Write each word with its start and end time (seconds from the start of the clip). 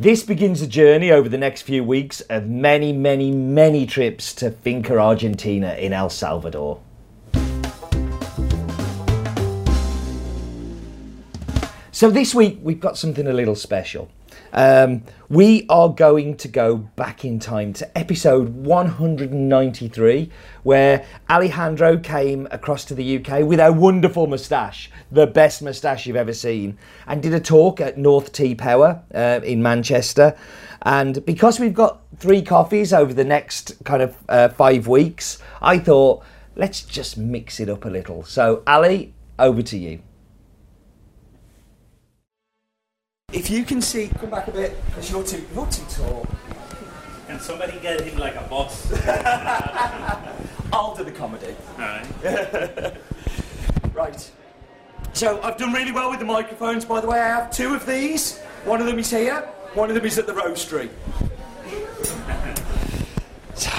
This 0.00 0.22
begins 0.22 0.62
a 0.62 0.66
journey 0.66 1.12
over 1.12 1.28
the 1.28 1.36
next 1.36 1.60
few 1.60 1.84
weeks 1.84 2.22
of 2.22 2.48
many, 2.48 2.90
many, 2.90 3.30
many 3.30 3.84
trips 3.84 4.32
to 4.36 4.50
Finca 4.50 4.96
Argentina 4.96 5.74
in 5.74 5.92
El 5.92 6.08
Salvador. 6.08 6.80
So 11.92 12.10
this 12.10 12.34
week 12.34 12.60
we've 12.62 12.80
got 12.80 12.96
something 12.96 13.26
a 13.26 13.34
little 13.34 13.54
special. 13.54 14.08
Um, 14.52 15.02
we 15.28 15.66
are 15.68 15.88
going 15.88 16.36
to 16.38 16.48
go 16.48 16.76
back 16.76 17.24
in 17.24 17.38
time 17.38 17.72
to 17.74 17.98
episode 17.98 18.48
193, 18.48 20.30
where 20.62 21.06
Alejandro 21.28 21.98
came 21.98 22.48
across 22.50 22.84
to 22.86 22.94
the 22.94 23.18
UK 23.18 23.44
with 23.44 23.60
a 23.60 23.72
wonderful 23.72 24.26
moustache, 24.26 24.90
the 25.12 25.26
best 25.26 25.62
moustache 25.62 26.06
you've 26.06 26.16
ever 26.16 26.32
seen, 26.32 26.78
and 27.06 27.22
did 27.22 27.32
a 27.32 27.40
talk 27.40 27.80
at 27.80 27.96
North 27.96 28.32
Tea 28.32 28.54
Power 28.54 29.02
uh, 29.14 29.40
in 29.44 29.62
Manchester. 29.62 30.36
And 30.82 31.24
because 31.24 31.60
we've 31.60 31.74
got 31.74 32.00
three 32.16 32.42
coffees 32.42 32.92
over 32.92 33.12
the 33.12 33.24
next 33.24 33.84
kind 33.84 34.02
of 34.02 34.16
uh, 34.28 34.48
five 34.48 34.88
weeks, 34.88 35.38
I 35.62 35.78
thought 35.78 36.24
let's 36.56 36.82
just 36.82 37.16
mix 37.16 37.60
it 37.60 37.68
up 37.68 37.84
a 37.84 37.88
little. 37.88 38.24
So, 38.24 38.62
Ali, 38.66 39.14
over 39.38 39.62
to 39.62 39.78
you. 39.78 40.00
If 43.50 43.58
you 43.58 43.64
can 43.64 43.82
see, 43.82 44.06
come 44.06 44.30
back 44.30 44.46
a 44.46 44.52
bit, 44.52 44.76
because 44.86 45.10
you're 45.10 45.24
too, 45.24 45.44
you're 45.52 45.66
too 45.66 45.82
tall. 45.90 46.24
Can 47.26 47.40
somebody 47.40 47.80
get 47.80 48.00
him 48.00 48.16
like 48.16 48.36
a 48.36 48.42
box? 48.42 48.88
I'll 50.72 50.94
do 50.94 51.02
the 51.02 51.10
comedy. 51.10 51.56
Alright. 51.74 52.96
Right. 53.92 54.30
So 55.14 55.42
I've 55.42 55.56
done 55.56 55.72
really 55.72 55.90
well 55.90 56.10
with 56.10 56.20
the 56.20 56.24
microphones, 56.24 56.84
by 56.84 57.00
the 57.00 57.08
way. 57.08 57.18
I 57.18 57.26
have 57.26 57.50
two 57.50 57.74
of 57.74 57.84
these. 57.86 58.38
One 58.64 58.80
of 58.80 58.86
them 58.86 59.00
is 59.00 59.10
here, 59.10 59.40
one 59.74 59.88
of 59.88 59.96
them 59.96 60.04
is 60.04 60.16
at 60.16 60.28
the 60.28 60.32
roastery. 60.32 60.88
So, 63.56 63.70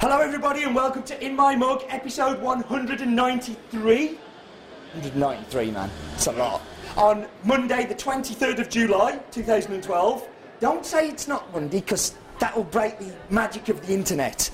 hello 0.00 0.18
everybody 0.18 0.64
and 0.64 0.74
welcome 0.74 1.04
to 1.04 1.24
In 1.24 1.36
My 1.36 1.54
Mug, 1.54 1.84
episode 1.88 2.42
193. 2.42 4.06
193, 4.08 5.70
man. 5.70 5.88
It's 6.16 6.26
a 6.26 6.32
lot. 6.32 6.62
On 7.00 7.26
Monday, 7.44 7.86
the 7.86 7.94
23rd 7.94 8.58
of 8.58 8.68
July, 8.68 9.18
2012. 9.30 10.28
Don't 10.60 10.84
say 10.84 11.08
it's 11.08 11.26
not 11.26 11.50
Monday, 11.50 11.80
because 11.80 12.14
that 12.40 12.54
will 12.54 12.64
break 12.64 12.98
the 12.98 13.10
magic 13.30 13.70
of 13.70 13.80
the 13.86 13.94
internet. 13.94 14.50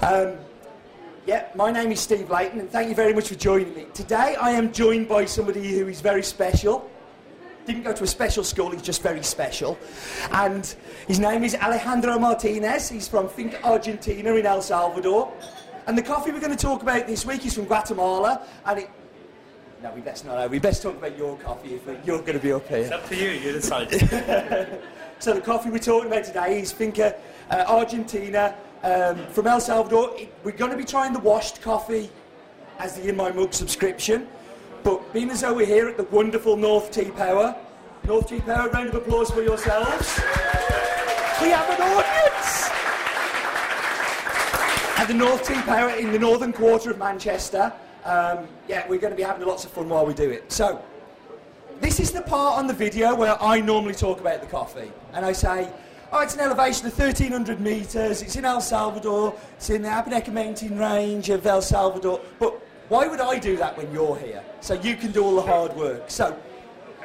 Um, 0.00 0.38
yeah, 1.26 1.48
my 1.54 1.70
name 1.70 1.92
is 1.92 2.00
Steve 2.00 2.30
Leighton, 2.30 2.60
and 2.60 2.70
thank 2.70 2.88
you 2.88 2.94
very 2.94 3.12
much 3.12 3.28
for 3.28 3.34
joining 3.34 3.74
me. 3.74 3.84
Today, 3.92 4.34
I 4.40 4.52
am 4.52 4.72
joined 4.72 5.10
by 5.10 5.26
somebody 5.26 5.78
who 5.78 5.88
is 5.88 6.00
very 6.00 6.22
special. 6.22 6.90
Didn't 7.66 7.82
go 7.82 7.92
to 7.92 8.04
a 8.04 8.06
special 8.06 8.44
school, 8.44 8.70
he's 8.70 8.80
just 8.80 9.02
very 9.02 9.22
special. 9.22 9.78
And 10.30 10.74
his 11.06 11.18
name 11.18 11.44
is 11.44 11.54
Alejandro 11.54 12.18
Martinez. 12.18 12.88
He's 12.88 13.08
from 13.08 13.28
Finca 13.28 13.62
Argentina 13.62 14.32
in 14.32 14.46
El 14.46 14.62
Salvador. 14.62 15.30
And 15.86 15.98
the 15.98 16.02
coffee 16.02 16.32
we're 16.32 16.40
going 16.40 16.56
to 16.56 16.66
talk 16.66 16.80
about 16.80 17.06
this 17.06 17.26
week 17.26 17.44
is 17.44 17.52
from 17.52 17.66
Guatemala, 17.66 18.46
and 18.64 18.78
it. 18.78 18.90
No, 19.82 19.92
we 19.94 20.00
best 20.00 20.24
not. 20.24 20.50
We 20.50 20.58
best 20.58 20.82
talk 20.82 20.96
about 20.96 21.16
your 21.16 21.36
coffee 21.38 21.74
if 21.74 21.86
you're 22.04 22.18
going 22.18 22.32
to 22.32 22.40
be 22.40 22.52
up 22.52 22.66
here. 22.66 22.78
It's 22.78 22.90
up 22.90 23.08
to 23.08 23.16
you, 23.16 23.30
you 23.30 23.52
decide. 23.52 23.88
So 25.20 25.34
the 25.34 25.40
coffee 25.40 25.68
we're 25.68 25.78
talking 25.78 26.06
about 26.06 26.22
today 26.22 26.60
is 26.60 26.70
Finca 26.70 27.16
uh, 27.50 27.64
Argentina 27.66 28.54
um, 28.84 29.26
from 29.32 29.48
El 29.48 29.58
Salvador. 29.60 30.14
It, 30.16 30.32
we're 30.44 30.52
going 30.52 30.70
to 30.70 30.76
be 30.76 30.84
trying 30.84 31.12
the 31.12 31.18
washed 31.18 31.60
coffee 31.60 32.08
as 32.78 32.94
the 32.94 33.08
In 33.08 33.16
My 33.16 33.32
Mug 33.32 33.52
subscription. 33.52 34.28
But 34.84 35.12
being 35.12 35.28
as 35.30 35.40
though 35.40 35.54
we're 35.54 35.66
here 35.66 35.88
at 35.88 35.96
the 35.96 36.04
wonderful 36.04 36.56
North 36.56 36.92
Tea 36.92 37.10
Power, 37.10 37.56
North 38.04 38.28
Tea 38.28 38.38
Power, 38.38 38.68
round 38.68 38.90
of 38.90 38.94
applause 38.94 39.32
for 39.32 39.42
yourselves. 39.42 40.20
We 41.42 41.48
have 41.48 41.68
an 41.68 41.82
audience! 41.82 42.68
At 44.98 45.06
the 45.08 45.14
North 45.14 45.48
Tea 45.48 45.60
Power 45.62 45.90
in 45.90 46.12
the 46.12 46.18
northern 46.20 46.52
quarter 46.52 46.92
of 46.92 46.98
Manchester. 46.98 47.72
Um, 48.04 48.48
yeah, 48.68 48.86
we're 48.88 48.98
going 48.98 49.12
to 49.12 49.16
be 49.16 49.22
having 49.22 49.46
lots 49.46 49.64
of 49.64 49.70
fun 49.70 49.88
while 49.88 50.06
we 50.06 50.14
do 50.14 50.30
it. 50.30 50.50
So, 50.50 50.82
this 51.80 52.00
is 52.00 52.10
the 52.10 52.22
part 52.22 52.58
on 52.58 52.66
the 52.66 52.74
video 52.74 53.14
where 53.14 53.40
I 53.42 53.60
normally 53.60 53.94
talk 53.94 54.20
about 54.20 54.40
the 54.40 54.46
coffee. 54.46 54.90
And 55.12 55.24
I 55.24 55.32
say, 55.32 55.70
oh, 56.12 56.20
it's 56.20 56.34
an 56.34 56.40
elevation 56.40 56.86
of 56.86 56.98
1,300 56.98 57.60
metres, 57.60 58.22
it's 58.22 58.36
in 58.36 58.44
El 58.44 58.60
Salvador, 58.60 59.34
it's 59.56 59.70
in 59.70 59.82
the 59.82 59.88
Apaneca 59.88 60.32
mountain 60.32 60.78
range 60.78 61.30
of 61.30 61.46
El 61.46 61.62
Salvador. 61.62 62.20
But 62.38 62.60
why 62.88 63.06
would 63.06 63.20
I 63.20 63.38
do 63.38 63.56
that 63.58 63.76
when 63.76 63.92
you're 63.92 64.16
here? 64.16 64.42
So 64.60 64.74
you 64.74 64.96
can 64.96 65.12
do 65.12 65.22
all 65.22 65.36
the 65.36 65.42
hard 65.42 65.74
work. 65.76 66.04
So 66.10 66.36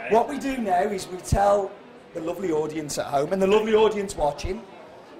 what 0.09 0.29
we 0.29 0.39
do 0.39 0.57
now 0.57 0.83
is 0.83 1.07
we 1.07 1.17
tell 1.17 1.71
the 2.13 2.21
lovely 2.21 2.51
audience 2.51 2.97
at 2.97 3.05
home 3.07 3.33
and 3.33 3.41
the 3.41 3.47
lovely 3.47 3.73
audience 3.73 4.15
watching 4.15 4.61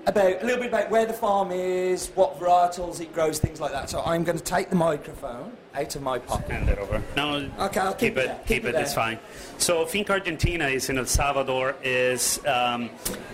about 0.06 0.42
a 0.42 0.46
little 0.46 0.60
bit 0.62 0.68
about 0.68 0.90
where 0.90 1.06
the 1.06 1.14
farm 1.14 1.52
is, 1.52 2.10
what 2.16 2.40
varietals 2.40 3.00
it 3.00 3.14
grows, 3.14 3.40
things 3.40 3.60
like 3.60 3.72
that. 3.72 3.90
So 3.90 4.02
I'm 4.06 4.24
going 4.24 4.38
to 4.38 4.44
take 4.44 4.70
the 4.70 4.76
microphone 4.76 5.54
out 5.74 5.96
of 5.96 6.02
my 6.02 6.20
pocket. 6.20 6.52
Hand 6.52 6.70
it 6.70 6.78
over. 6.78 7.02
No, 7.16 7.50
Okay, 7.60 7.80
I'll 7.80 7.94
keep 7.94 8.18
it 8.18 8.22
it. 8.22 8.28
there, 8.28 8.36
Keep, 8.40 8.46
keep 8.48 8.66
it 8.66 8.76
it. 8.76 8.82
It's 8.82 8.94
fine. 8.94 9.18
So 9.58 9.86
Finca 9.86 10.14
Argentina 10.14 10.68
is 10.68 10.90
in 10.90 10.98
El 10.98 11.06
Salvador. 11.06 11.76
is 11.84 12.40
um, 12.40 12.90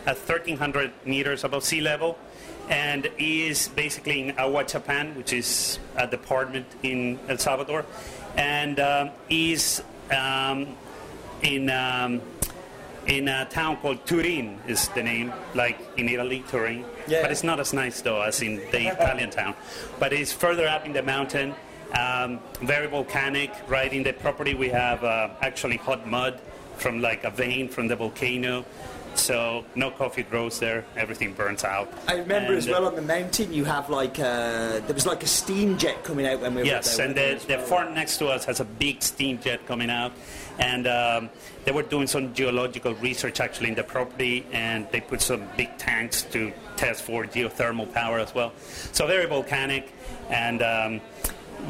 at 0.05 0.17
1,300 0.17 0.91
meters 1.05 1.43
above 1.43 1.63
sea 1.63 1.81
level, 1.81 2.17
and 2.69 3.09
is 3.17 3.69
basically 3.69 4.29
in 4.29 4.35
Ahuachapán, 4.35 5.15
which 5.15 5.33
is 5.33 5.79
a 5.97 6.05
department 6.05 6.67
in 6.83 7.19
El 7.27 7.37
Salvador, 7.39 7.83
and 8.37 8.79
um, 8.79 9.09
is 9.29 9.81
um, 10.11 10.67
in. 11.41 11.69
In 13.09 13.27
a 13.27 13.45
town 13.45 13.77
called 13.77 14.05
Turin 14.05 14.59
is 14.67 14.87
the 14.89 15.01
name, 15.01 15.33
like 15.55 15.79
in 15.97 16.07
Italy, 16.07 16.43
Turin. 16.47 16.85
Yeah. 17.07 17.23
But 17.23 17.31
it's 17.31 17.43
not 17.43 17.59
as 17.59 17.73
nice 17.73 18.01
though 18.01 18.21
as 18.21 18.39
in 18.43 18.57
the 18.69 18.93
Italian 18.93 19.31
town. 19.31 19.55
But 19.97 20.13
it's 20.13 20.31
further 20.31 20.67
up 20.67 20.85
in 20.85 20.93
the 20.93 21.01
mountain, 21.01 21.55
um, 21.97 22.39
very 22.61 22.85
volcanic. 22.85 23.51
Right 23.67 23.91
in 23.91 24.03
the 24.03 24.13
property 24.13 24.53
we 24.53 24.69
have 24.69 25.03
uh, 25.03 25.29
actually 25.41 25.77
hot 25.77 26.07
mud 26.07 26.39
from 26.77 27.01
like 27.01 27.23
a 27.23 27.31
vein 27.31 27.67
from 27.67 27.87
the 27.87 27.95
volcano. 27.95 28.63
So 29.19 29.65
no 29.75 29.91
coffee 29.91 30.23
grows 30.23 30.59
there. 30.59 30.85
Everything 30.95 31.33
burns 31.33 31.63
out. 31.63 31.91
I 32.07 32.15
remember 32.15 32.49
And, 32.49 32.57
as 32.57 32.67
well 32.67 32.85
on 32.85 32.95
the 32.95 33.01
mountain 33.01 33.51
you 33.53 33.65
have 33.65 33.89
like 33.89 34.19
uh, 34.19 34.79
there 34.79 34.93
was 34.93 35.05
like 35.05 35.23
a 35.23 35.27
steam 35.27 35.77
jet 35.77 36.03
coming 36.03 36.25
out 36.25 36.39
when 36.41 36.55
we 36.55 36.61
were 36.61 36.65
there. 36.65 36.75
Yes, 36.75 36.99
and 36.99 37.15
the 37.15 37.39
well? 37.47 37.65
farm 37.65 37.93
next 37.93 38.17
to 38.17 38.27
us 38.27 38.45
has 38.45 38.59
a 38.59 38.65
big 38.65 39.01
steam 39.03 39.39
jet 39.39 39.65
coming 39.65 39.89
out, 39.89 40.13
and 40.57 40.87
um, 40.87 41.29
they 41.65 41.71
were 41.71 41.83
doing 41.83 42.07
some 42.07 42.33
geological 42.33 42.93
research 42.95 43.39
actually 43.39 43.69
in 43.69 43.75
the 43.75 43.83
property, 43.83 44.45
and 44.51 44.87
they 44.91 45.01
put 45.01 45.21
some 45.21 45.43
big 45.57 45.77
tanks 45.77 46.23
to 46.23 46.51
test 46.77 47.03
for 47.03 47.25
geothermal 47.25 47.91
power 47.93 48.19
as 48.19 48.33
well. 48.33 48.53
So 48.93 49.05
very 49.05 49.25
volcanic, 49.25 49.91
and 50.29 50.61
um, 50.61 51.01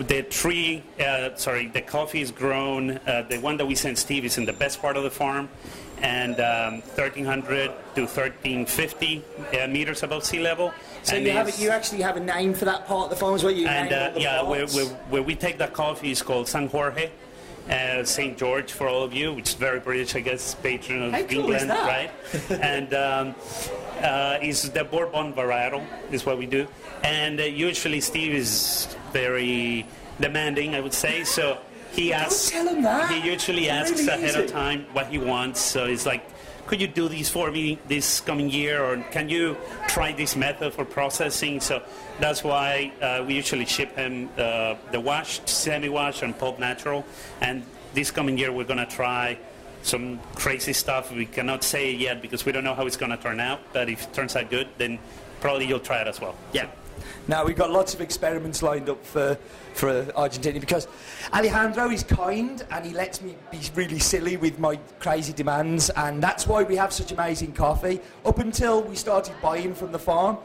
the 0.08 0.24
tree, 0.24 0.84
uh, 1.00 1.36
sorry, 1.36 1.68
the 1.68 1.82
coffee 1.82 2.22
is 2.22 2.32
grown. 2.32 2.92
Uh, 3.08 3.26
the 3.28 3.40
one 3.40 3.58
that 3.58 3.66
we 3.66 3.76
sent 3.76 3.98
Steve 3.98 4.24
is 4.24 4.38
in 4.38 4.46
the 4.46 4.54
best 4.54 4.82
part 4.82 4.96
of 4.98 5.04
the 5.04 5.10
farm, 5.10 5.50
and 6.02 6.40
um, 6.40 6.74
1,300 6.96 7.72
to 7.96 8.02
1,350 8.02 9.24
uh, 9.62 9.68
meters 9.68 10.04
above 10.04 10.24
sea 10.24 10.40
level. 10.40 10.74
So 11.04 11.16
and 11.16 11.26
you 11.26 11.32
have 11.32 11.48
a, 11.48 11.62
you 11.62 11.70
actually 11.70 12.02
have 12.02 12.18
a 12.18 12.22
name 12.22 12.54
for 12.54 12.66
that 12.66 12.88
part 12.88 13.06
of 13.06 13.10
the 13.10 13.16
farm 13.16 13.36
as 13.36 13.44
well. 13.44 13.54
You 13.54 13.68
and 13.68 13.92
uh, 13.92 14.12
yeah, 14.18 14.42
where, 14.42 14.68
where, 14.68 14.86
where 14.86 15.24
we 15.24 15.36
take 15.36 15.58
that 15.58 15.74
coffee 15.74 16.12
is 16.12 16.22
called 16.22 16.48
San 16.48 16.68
Jorge, 16.68 17.10
uh, 17.70 18.04
St. 18.04 18.38
George 18.38 18.72
for 18.72 18.88
all 18.88 19.04
of 19.04 19.14
you, 19.14 19.34
which 19.34 19.50
is 19.50 19.56
very 19.56 19.80
British, 19.80 20.16
I 20.16 20.22
guess, 20.22 20.56
patron 20.56 21.04
of 21.04 21.12
How 21.12 21.24
cool 21.24 21.40
England, 21.40 21.70
that? 21.70 21.88
right? 21.88 22.52
and 22.62 22.94
um, 22.94 23.36
uh, 24.02 24.40
is 24.42 24.70
the 24.70 24.84
Bourbon 24.84 25.34
varietal 25.34 25.86
is 26.12 26.26
what 26.26 26.38
we 26.38 26.46
do. 26.46 26.68
And 27.04 27.40
uh, 27.40 27.44
usually 27.44 28.02
Steve 28.02 28.34
is 28.34 28.96
very 29.12 29.86
demanding, 30.20 30.76
I 30.76 30.80
would 30.80 30.94
say. 30.94 31.24
So 31.24 31.60
he 31.92 32.14
asks. 32.14 32.52
tell 32.52 32.68
him 32.68 32.82
that. 32.84 33.12
He 33.12 33.30
usually 33.30 33.68
It 33.68 33.72
asks 33.72 34.00
really 34.00 34.10
ahead 34.10 34.36
of 34.36 34.52
time 34.52 34.86
what 34.94 35.08
he 35.08 35.18
wants. 35.18 35.60
So 35.60 35.86
it's 35.86 36.06
like. 36.06 36.24
Could 36.68 36.82
you 36.82 36.88
do 36.88 37.10
these 37.10 37.30
for 37.30 37.50
me 37.50 37.80
this 37.88 38.22
coming 38.22 38.48
year, 38.48 38.84
or 38.84 38.98
can 39.10 39.28
you 39.28 39.58
try 39.88 40.12
this 40.12 40.36
method 40.36 40.72
for 40.72 40.86
processing? 40.86 41.60
So 41.62 41.82
that's 42.20 42.44
why 42.44 42.92
uh, 43.02 43.24
we 43.26 43.34
usually 43.34 43.66
ship 43.66 43.96
him 43.96 44.30
uh, 44.38 44.76
the 44.92 45.00
washed, 45.00 45.50
semi-washed, 45.50 46.22
and 46.22 46.38
pulp 46.38 46.60
natural. 46.60 47.06
And 47.42 47.64
this 47.96 48.12
coming 48.12 48.38
year, 48.38 48.52
we're 48.52 48.66
going 48.66 48.78
to 48.78 48.86
try 48.86 49.40
some 49.82 50.20
crazy 50.36 50.74
stuff. 50.74 51.12
We 51.12 51.26
cannot 51.26 51.64
say 51.64 51.92
it 51.96 52.00
yet 52.00 52.22
because 52.22 52.46
we 52.46 52.52
don't 52.52 52.64
know 52.64 52.76
how 52.76 52.86
it's 52.86 52.98
going 52.98 53.12
to 53.12 53.18
turn 53.18 53.40
out. 53.40 53.62
But 53.74 53.90
if 53.90 54.04
it 54.04 54.14
turns 54.14 54.36
out 54.36 54.52
good, 54.52 54.68
then 54.78 55.00
probably 55.42 55.66
you'll 55.66 55.80
try 55.80 56.02
it 56.02 56.08
as 56.08 56.22
well. 56.22 56.36
Yeah. 56.54 56.68
Now 57.28 57.46
we've 57.46 57.56
got 57.56 57.72
lots 57.72 57.94
of 57.94 58.02
experiments 58.02 58.62
lined 58.62 58.90
up 58.90 59.06
for 59.06 59.38
for 59.74 60.08
Argentina 60.16 60.60
because 60.60 60.88
Alejandro 61.34 61.90
is 61.90 62.04
kind 62.04 62.66
and 62.72 62.86
he 62.86 62.94
lets 62.94 63.22
me 63.22 63.36
be 63.52 63.60
really 63.76 64.00
silly 64.00 64.36
with 64.36 64.60
my 64.60 64.78
crazy 65.00 65.32
demands 65.32 65.90
and 65.92 66.22
that's 66.22 66.48
why 66.48 66.64
we 66.64 66.76
have 66.76 66.92
such 66.92 67.12
amazing 67.12 67.54
coffee. 67.54 68.02
Up 68.26 68.40
until 68.40 68.82
we 68.82 68.96
started 68.96 69.36
buying 69.42 69.74
from 69.74 69.92
the 69.92 70.00
farm, 70.00 70.38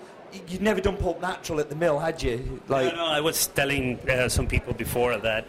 you'd 0.48 0.62
never 0.62 0.80
done 0.80 0.96
pulp 0.96 1.20
natural 1.20 1.60
at 1.60 1.68
the 1.68 1.76
mill, 1.76 1.98
had 1.98 2.22
you? 2.22 2.60
Like, 2.68 2.92
No, 2.92 2.96
no, 2.96 3.06
I 3.06 3.20
was 3.20 3.46
telling 3.48 3.98
uh, 4.08 4.28
some 4.28 4.46
people 4.46 4.72
before 4.72 5.16
that 5.18 5.46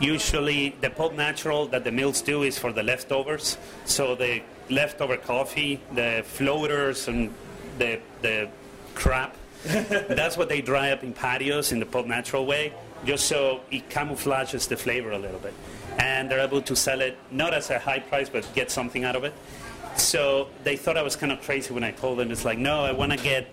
usually 0.00 0.70
the 0.80 0.90
pulp 0.90 1.14
natural 1.14 1.66
that 1.68 1.84
the 1.84 1.92
mills 1.92 2.20
do 2.20 2.42
is 2.42 2.58
for 2.58 2.72
the 2.72 2.82
leftovers. 2.82 3.56
So 3.84 4.14
the 4.14 4.42
leftover 4.68 5.16
coffee, 5.16 5.80
the 5.94 6.22
floaters, 6.24 7.08
and 7.08 7.32
the 7.78 8.00
the 8.22 8.48
crap. 8.94 9.36
That's 9.66 10.36
what 10.36 10.48
they 10.48 10.60
dry 10.60 10.90
up 10.90 11.02
in 11.02 11.12
patios 11.12 11.72
in 11.72 11.80
the 11.80 11.86
pulp 11.86 12.06
natural 12.06 12.46
way, 12.46 12.72
just 13.04 13.26
so 13.26 13.60
it 13.70 13.88
camouflages 13.88 14.68
the 14.68 14.76
flavor 14.76 15.12
a 15.12 15.18
little 15.18 15.40
bit. 15.40 15.54
And 15.98 16.30
they're 16.30 16.40
able 16.40 16.62
to 16.62 16.76
sell 16.76 17.00
it 17.00 17.16
not 17.30 17.54
as 17.54 17.70
a 17.70 17.78
high 17.78 18.00
price, 18.00 18.28
but 18.28 18.48
get 18.54 18.70
something 18.70 19.04
out 19.04 19.16
of 19.16 19.24
it. 19.24 19.32
So 19.96 20.48
they 20.62 20.76
thought 20.76 20.96
I 20.96 21.02
was 21.02 21.16
kind 21.16 21.32
of 21.32 21.40
crazy 21.40 21.72
when 21.72 21.84
I 21.84 21.90
told 21.90 22.18
them 22.18 22.30
it's 22.30 22.44
like, 22.44 22.58
no, 22.58 22.84
I 22.84 22.92
want 22.92 23.12
to 23.12 23.18
get 23.18 23.48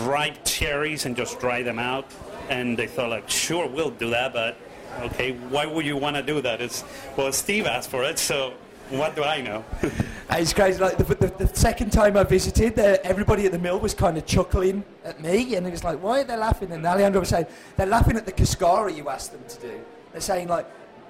ripe 0.00 0.44
cherries 0.44 1.04
and 1.04 1.16
just 1.16 1.38
dry 1.38 1.62
them 1.62 1.78
out. 1.78 2.10
And 2.48 2.78
they 2.78 2.86
thought 2.86 3.10
like, 3.10 3.28
sure, 3.28 3.68
we'll 3.68 3.90
do 3.90 4.10
that, 4.10 4.32
but 4.32 4.56
okay, 5.00 5.32
why 5.32 5.66
would 5.66 5.84
you 5.84 5.96
want 5.96 6.16
to 6.16 6.22
do 6.22 6.40
that? 6.40 6.60
It's 6.60 6.84
well, 7.16 7.32
Steve 7.32 7.66
asked 7.66 7.90
for 7.90 8.04
it, 8.04 8.18
so 8.18 8.54
what 8.90 9.16
do 9.16 9.22
I 9.22 9.40
know? 9.40 9.64
it's 10.30 10.52
crazy. 10.52 10.80
Like 10.80 10.96
the, 10.96 11.04
the, 11.14 11.26
the 11.26 11.56
second 11.56 11.90
time 11.92 12.16
I 12.16 12.24
visited, 12.24 12.78
uh, 12.78 12.98
everybody 13.02 13.46
at 13.46 13.52
the 13.52 13.58
mill 13.58 13.78
was 13.78 13.94
kind 13.94 14.16
of 14.16 14.26
chuckling 14.26 14.84
at 15.04 15.20
me, 15.20 15.54
and 15.56 15.66
it 15.66 15.70
was 15.70 15.84
like, 15.84 16.02
"Why 16.02 16.20
are 16.20 16.24
they 16.24 16.36
laughing?" 16.36 16.72
And 16.72 16.84
Alejandro 16.84 17.20
was 17.20 17.30
saying, 17.30 17.46
"They're 17.76 17.86
laughing 17.86 18.16
at 18.16 18.26
the 18.26 18.32
cascara 18.32 18.92
you 18.92 19.08
asked 19.08 19.32
them 19.32 19.42
to 19.48 19.60
do." 19.60 19.80
They're 20.12 20.20
saying 20.20 20.48
like, 20.48 20.66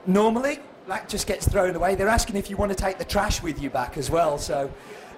normally 0.06 0.60
that 0.88 1.08
just 1.08 1.26
gets 1.26 1.48
thrown 1.48 1.74
away. 1.74 1.94
They're 1.94 2.08
asking 2.08 2.36
if 2.36 2.48
you 2.48 2.56
want 2.56 2.70
to 2.70 2.76
take 2.76 2.98
the 2.98 3.04
trash 3.04 3.42
with 3.42 3.60
you 3.60 3.70
back 3.70 3.96
as 3.96 4.10
well. 4.10 4.38
So, 4.38 4.70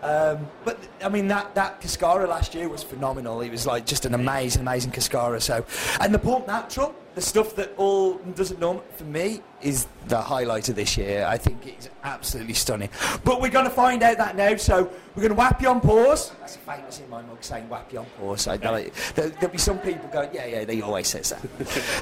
um, 0.03 0.47
but 0.65 0.79
I 1.03 1.09
mean 1.09 1.29
that 1.29 1.55
that 1.55 1.81
Cascara 1.81 2.27
last 2.27 2.55
year 2.55 2.69
was 2.69 2.83
phenomenal. 2.83 3.41
It 3.41 3.51
was 3.51 3.67
like 3.67 3.87
just 3.87 4.05
an 4.07 4.15
amazing, 4.15 4.63
amazing 4.63 4.93
Cascara. 4.93 5.41
So, 5.41 5.65
and 6.01 6.15
the 6.15 6.19
Pulp 6.19 6.47
Natural, 6.47 6.95
the 7.15 7.21
stuff 7.21 7.57
that 7.57 7.75
all 7.77 8.15
doesn't 8.37 8.61
know 8.61 8.83
for 8.95 9.03
me 9.03 9.43
is 9.61 9.89
the 10.07 10.21
highlight 10.21 10.69
of 10.69 10.77
this 10.77 10.97
year. 10.97 11.27
I 11.27 11.37
think 11.37 11.67
it's 11.67 11.91
absolutely 12.05 12.55
stunning. 12.55 12.91
But 13.25 13.41
we're 13.41 13.51
going 13.51 13.65
to 13.65 13.73
find 13.73 14.05
out 14.05 14.19
that 14.19 14.37
now. 14.37 14.55
So 14.55 14.85
we're 15.17 15.23
going 15.23 15.31
to 15.31 15.35
whap 15.35 15.61
you 15.61 15.69
on 15.69 15.81
pause. 15.81 16.31
That's 16.39 16.55
a 16.55 16.59
famous 16.61 17.01
in 17.01 17.11
my 17.11 17.23
mug 17.23 17.43
saying 17.43 17.69
whap 17.69 17.93
you 17.93 17.99
on 17.99 18.07
pause. 18.21 18.43
So 18.43 18.57
there, 18.57 19.33
will 19.41 19.49
be 19.49 19.59
some 19.59 19.79
people 19.79 20.09
going, 20.11 20.31
yeah, 20.33 20.47
yeah, 20.47 20.65
they 20.65 20.81
always 20.81 21.09
say 21.09 21.19
that. 21.19 21.41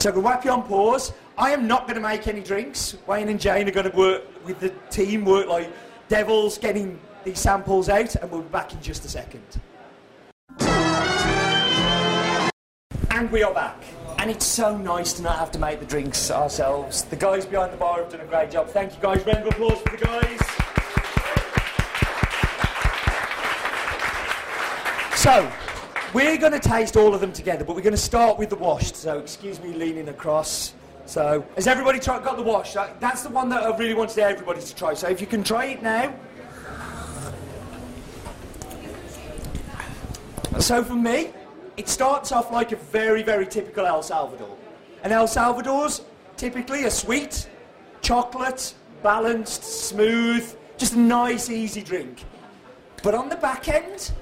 so 0.03 0.11
we're 0.11 0.13
going 0.13 0.25
whap 0.25 0.45
you 0.45 0.51
on 0.51 0.65
pause. 0.65 1.15
I 1.39 1.53
am 1.53 1.67
not 1.67 1.87
going 1.87 1.97
to 1.97 2.07
make 2.07 2.29
any 2.29 2.43
drinks. 2.43 2.97
Wayne 3.07 3.29
and 3.29 3.41
Jane 3.41 3.67
are 3.69 3.73
going 3.73 3.91
to 3.91 3.97
work 3.97 4.23
with 4.45 4.61
the 4.61 4.69
team, 4.91 5.25
work 5.25 5.49
like 5.49 5.73
devils, 6.09 6.59
getting 6.59 6.99
these 7.27 7.41
samples 7.41 7.89
out, 7.89 8.15
and 8.15 8.31
we'll 8.31 8.41
be 8.41 8.49
back 8.49 8.73
in 8.73 8.81
just 8.81 9.05
a 9.05 9.09
second. 9.09 9.43
And 13.11 13.31
we 13.33 13.43
are 13.43 13.53
back. 13.53 13.83
And 14.19 14.31
it's 14.31 14.47
so 14.47 14.79
nice 14.79 15.13
to 15.15 15.23
not 15.23 15.37
have 15.39 15.51
to 15.53 15.59
make 15.59 15.81
the 15.81 15.87
drinks 15.87 16.31
ourselves. 16.31 17.03
The 17.03 17.17
guys 17.17 17.45
behind 17.45 17.73
the 17.73 17.79
bar 17.79 17.99
have 17.99 18.13
done 18.13 18.21
a 18.21 18.27
great 18.27 18.53
job. 18.53 18.69
Thank 18.69 18.95
you 18.95 19.03
guys. 19.03 19.27
Round 19.27 19.39
of 19.39 19.49
applause 19.49 19.81
for 19.81 19.97
the 19.97 20.05
guys. 20.05 20.41
So, 25.19 25.51
we're 26.15 26.39
going 26.39 26.53
to 26.53 26.61
taste 26.61 26.97
all 26.97 27.13
of 27.13 27.21
them 27.21 27.33
together, 27.33 27.65
but 27.65 27.75
we're 27.75 27.83
going 27.83 27.93
to 27.93 27.99
start 27.99 28.39
with 28.39 28.51
the 28.51 28.57
washed. 28.57 28.95
So, 28.95 29.19
excuse 29.19 29.61
me 29.61 29.73
leaning 29.73 30.09
across. 30.09 30.75
So, 31.07 31.45
has 31.57 31.67
everybody 31.67 31.99
tried, 31.99 32.23
got 32.23 32.37
the 32.37 32.45
wash? 32.45 32.75
That's 33.01 33.25
the 33.25 33.31
one 33.31 33.49
that 33.49 33.65
I 33.65 33.77
really 33.77 33.95
wanted 33.95 34.19
everybody 34.19 34.61
to 34.61 34.75
try. 34.77 34.95
So, 34.95 35.09
if 35.09 35.21
you 35.21 35.27
can 35.27 35.43
try 35.43 35.67
it 35.67 35.83
now. 35.83 36.15
So, 40.59 40.83
for 40.83 40.95
me, 40.95 41.31
it 41.77 41.89
starts 41.89 42.33
off 42.33 42.51
like 42.51 42.73
a 42.73 42.77
very, 42.77 43.23
very 43.23 43.47
typical 43.47 43.87
El 43.87 44.03
Salvador. 44.03 44.57
And 45.03 45.13
El 45.13 45.29
Salvador's 45.29 46.03
typically 46.37 46.85
a 46.85 46.91
sweet, 46.91 47.49
chocolate, 48.01 48.75
balanced, 49.03 49.63
smooth, 49.63 50.57
just 50.79 50.95
a 50.95 50.99
nice, 50.99 51.51
easy 51.51 51.83
drink. 51.83 52.25
But 53.03 53.15
on 53.15 53.29
the 53.29 53.37
back 53.37 53.69
end, 53.69 54.13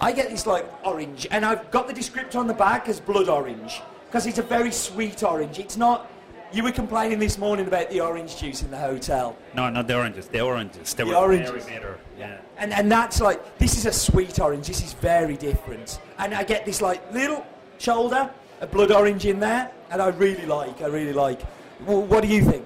I 0.00 0.12
get 0.12 0.30
this 0.30 0.46
like 0.46 0.66
orange, 0.84 1.26
and 1.30 1.44
I've 1.44 1.70
got 1.70 1.88
the 1.88 1.94
descriptor 1.94 2.36
on 2.36 2.46
the 2.46 2.54
back 2.54 2.88
as 2.88 2.98
blood 2.98 3.28
orange 3.28 3.82
because 4.06 4.26
it's 4.26 4.38
a 4.38 4.42
very 4.42 4.72
sweet 4.72 5.22
orange. 5.22 5.58
It's 5.58 5.76
not. 5.76 6.10
You 6.56 6.62
were 6.62 6.72
complaining 6.72 7.18
this 7.18 7.36
morning 7.36 7.66
about 7.66 7.90
the 7.90 8.00
orange 8.00 8.38
juice 8.38 8.62
in 8.62 8.70
the 8.70 8.78
hotel. 8.78 9.36
No, 9.52 9.68
not 9.68 9.86
the 9.86 9.94
oranges. 9.94 10.26
The 10.26 10.40
oranges. 10.40 10.94
They 10.94 11.04
the 11.04 11.10
were 11.10 11.16
oranges. 11.16 11.50
very 11.50 11.74
bitter. 11.74 11.98
Yeah. 12.18 12.38
And 12.56 12.72
and 12.72 12.90
that's 12.90 13.20
like 13.20 13.58
this 13.58 13.76
is 13.76 13.84
a 13.84 13.92
sweet 13.92 14.40
orange. 14.40 14.66
This 14.66 14.82
is 14.82 14.94
very 14.94 15.36
different. 15.36 16.00
And 16.16 16.32
I 16.32 16.44
get 16.44 16.64
this 16.64 16.80
like 16.80 17.12
little 17.12 17.44
shoulder, 17.76 18.30
a 18.62 18.66
blood 18.66 18.90
orange 18.90 19.26
in 19.26 19.38
there, 19.38 19.70
and 19.90 20.00
I 20.00 20.08
really 20.08 20.46
like. 20.46 20.80
I 20.80 20.86
really 20.86 21.12
like. 21.12 21.42
Well, 21.84 22.00
what 22.00 22.22
do 22.22 22.28
you 22.28 22.42
think? 22.42 22.64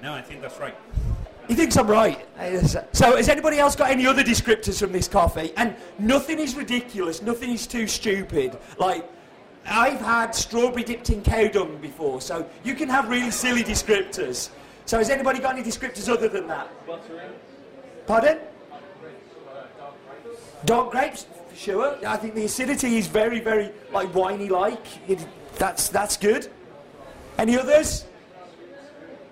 No, 0.00 0.12
I 0.12 0.22
think 0.22 0.40
that's 0.40 0.60
right. 0.60 0.76
He 1.48 1.56
thinks 1.56 1.76
I'm 1.76 1.88
right. 1.88 2.24
So, 2.92 3.16
has 3.16 3.28
anybody 3.28 3.58
else 3.58 3.74
got 3.74 3.90
any 3.90 4.06
other 4.06 4.22
descriptors 4.22 4.78
from 4.78 4.92
this 4.92 5.08
coffee? 5.08 5.52
And 5.56 5.74
nothing 5.98 6.38
is 6.38 6.54
ridiculous. 6.54 7.20
Nothing 7.20 7.50
is 7.50 7.66
too 7.66 7.88
stupid. 7.88 8.56
Like, 8.78 9.10
I've 9.66 10.00
had 10.00 10.34
strawberry 10.34 10.82
dipped 10.82 11.10
in 11.10 11.22
cow 11.22 11.48
dung 11.48 11.78
before, 11.78 12.20
so 12.20 12.46
you 12.64 12.74
can 12.74 12.88
have 12.88 13.08
really 13.08 13.30
silly 13.30 13.64
descriptors. 13.64 14.50
So, 14.86 14.98
has 14.98 15.08
anybody 15.08 15.38
got 15.38 15.56
any 15.56 15.64
descriptors 15.64 16.08
other 16.08 16.28
than 16.28 16.46
that? 16.48 16.68
Pardon? 18.06 18.38
Dark 20.66 20.90
grapes, 20.90 21.26
for 21.48 21.56
sure. 21.56 21.98
I 22.06 22.16
think 22.16 22.34
the 22.34 22.44
acidity 22.44 22.96
is 22.96 23.06
very, 23.06 23.40
very 23.40 23.70
like 23.92 24.12
winey-like. 24.12 24.86
That's 25.58 25.88
that's 25.88 26.16
good. 26.16 26.48
Any 27.38 27.58
others? 27.58 28.06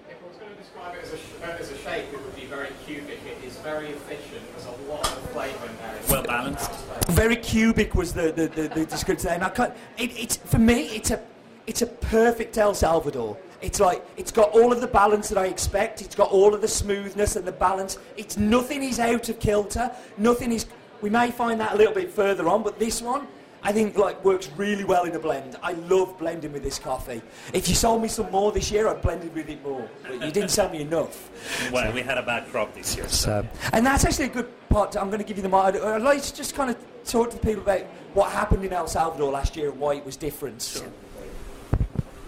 If 0.08 0.17
I 0.23 0.28
was 0.28 0.37
going 0.37 0.52
to 0.52 0.58
describe 0.58 0.94
it 0.94 1.02
as 1.02 1.12
a, 1.12 1.17
uh, 1.44 1.58
as 1.58 1.70
a 1.70 1.78
shake, 1.78 2.06
it 2.12 2.23
would 2.23 2.37
be 2.37 2.46
very 2.46 2.69
cubic. 2.85 3.20
It 3.26 3.46
is 3.46 3.56
very 3.58 3.88
efficient. 3.88 4.43
There's 4.52 4.67
a 4.67 4.90
lot 4.90 5.06
of 5.06 5.31
flavour 5.31 5.67
in 5.67 5.76
there. 5.78 6.00
Well 6.11 6.23
balanced. 6.25 6.70
Very 7.12 7.37
cubic 7.37 7.94
was 7.94 8.12
the 8.12 8.32
the, 8.32 8.49
the, 8.49 8.69
the 8.69 8.87
description, 8.87 9.29
and 9.31 9.44
I 9.44 9.50
can't. 9.50 9.75
It, 9.99 10.19
it's 10.19 10.37
for 10.37 10.59
me, 10.59 10.87
it's 10.97 11.11
a 11.11 11.20
it's 11.67 11.82
a 11.82 11.87
perfect 11.87 12.56
El 12.59 12.75
Salvador. 12.75 13.37
It's 13.61 13.79
like 13.79 14.05
it's 14.17 14.32
got 14.32 14.50
all 14.50 14.73
of 14.73 14.81
the 14.81 14.87
balance 14.87 15.29
that 15.29 15.38
I 15.38 15.47
expect. 15.47 16.03
It's 16.03 16.14
got 16.14 16.31
all 16.31 16.55
of 16.55 16.61
the 16.61 16.69
smoothness 16.69 17.37
and 17.37 17.47
the 17.47 17.53
balance. 17.53 17.99
It's 18.17 18.37
nothing 18.37 18.82
is 18.82 18.99
out 18.99 19.29
of 19.29 19.38
kilter. 19.38 19.91
Nothing 20.19 20.53
is. 20.53 20.67
We 21.00 21.11
may 21.11 21.31
find 21.31 21.61
that 21.61 21.75
a 21.75 21.76
little 21.76 21.94
bit 21.94 22.11
further 22.11 22.49
on, 22.49 22.62
but 22.62 22.79
this 22.79 23.03
one. 23.03 23.26
I 23.64 23.70
think 23.70 23.97
like 23.97 24.25
works 24.25 24.50
really 24.56 24.82
well 24.82 25.05
in 25.05 25.14
a 25.14 25.20
blend. 25.20 25.56
I 25.62 25.75
love 25.75 26.19
blending 26.19 26.53
with 26.53 26.64
this 26.64 26.81
coffee. 26.81 27.23
If 27.53 27.69
you 27.69 27.76
sold 27.76 28.03
me 28.03 28.09
some 28.09 28.29
more 28.32 28.50
this 28.50 28.73
year, 28.73 28.88
I'd 28.88 29.00
blended 29.00 29.32
with 29.32 29.49
it 29.49 29.62
more. 29.62 29.88
But 30.03 30.14
you 30.14 30.32
didn't 30.32 30.50
sell 30.50 30.69
me 30.69 30.81
enough. 30.81 31.31
Well, 31.73 31.93
we 31.93 32.03
had 32.03 32.19
a 32.19 32.23
bad 32.25 32.49
crop 32.49 32.75
this 32.75 32.97
year. 32.97 33.09
So, 33.09 33.31
uh, 33.32 33.70
and 33.73 33.87
that's 33.87 34.05
actually 34.05 34.25
a 34.25 34.31
good 34.31 34.69
part. 34.69 34.91
To, 34.93 35.00
I'm 35.00 35.11
going 35.11 35.20
to 35.20 35.25
give 35.25 35.37
you 35.37 35.44
the. 35.49 35.56
I'd, 35.56 35.76
I'd 35.76 36.03
like 36.03 36.23
to 36.23 36.35
just 36.35 36.56
kind 36.56 36.70
of 36.70 36.76
talk 37.04 37.31
to 37.31 37.37
the 37.37 37.43
people 37.46 37.62
about 37.62 37.80
what 38.14 38.30
happened 38.30 38.64
in 38.64 38.73
El 38.73 38.87
Salvador 38.87 39.32
last 39.32 39.56
year 39.56 39.71
and 39.71 39.78
why 39.80 39.94
it 39.94 40.04
was 40.04 40.16
different. 40.16 40.82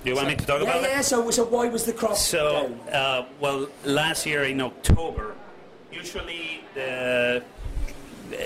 Do 0.02 0.10
you 0.10 0.16
want 0.16 0.28
me 0.28 0.36
to 0.36 0.46
talk 0.46 0.60
Yeah, 0.60 0.68
about 0.68 0.82
yeah. 0.82 1.00
it? 1.00 1.04
So, 1.04 1.30
so 1.30 1.44
why 1.44 1.68
was 1.68 1.84
the 1.84 1.92
crop? 1.92 2.16
So, 2.16 2.76
down? 2.86 2.94
uh, 2.94 3.26
well, 3.40 3.68
last 3.84 4.26
year 4.26 4.44
in 4.44 4.60
October, 4.60 5.34
usually 5.90 6.62
the 6.74 7.42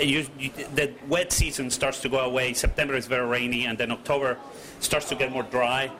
you, 0.02 0.26
you, 0.38 0.50
the 0.74 0.92
wet 1.08 1.32
season 1.32 1.70
starts 1.70 2.00
to 2.02 2.08
go 2.08 2.18
away. 2.18 2.52
September 2.52 2.94
is 2.94 3.06
very 3.06 3.26
rainy, 3.26 3.66
and 3.66 3.78
then 3.78 3.90
October 3.90 4.36
starts 4.80 5.08
to 5.08 5.14
get 5.14 5.32
more 5.32 5.44
dry. 5.44 5.90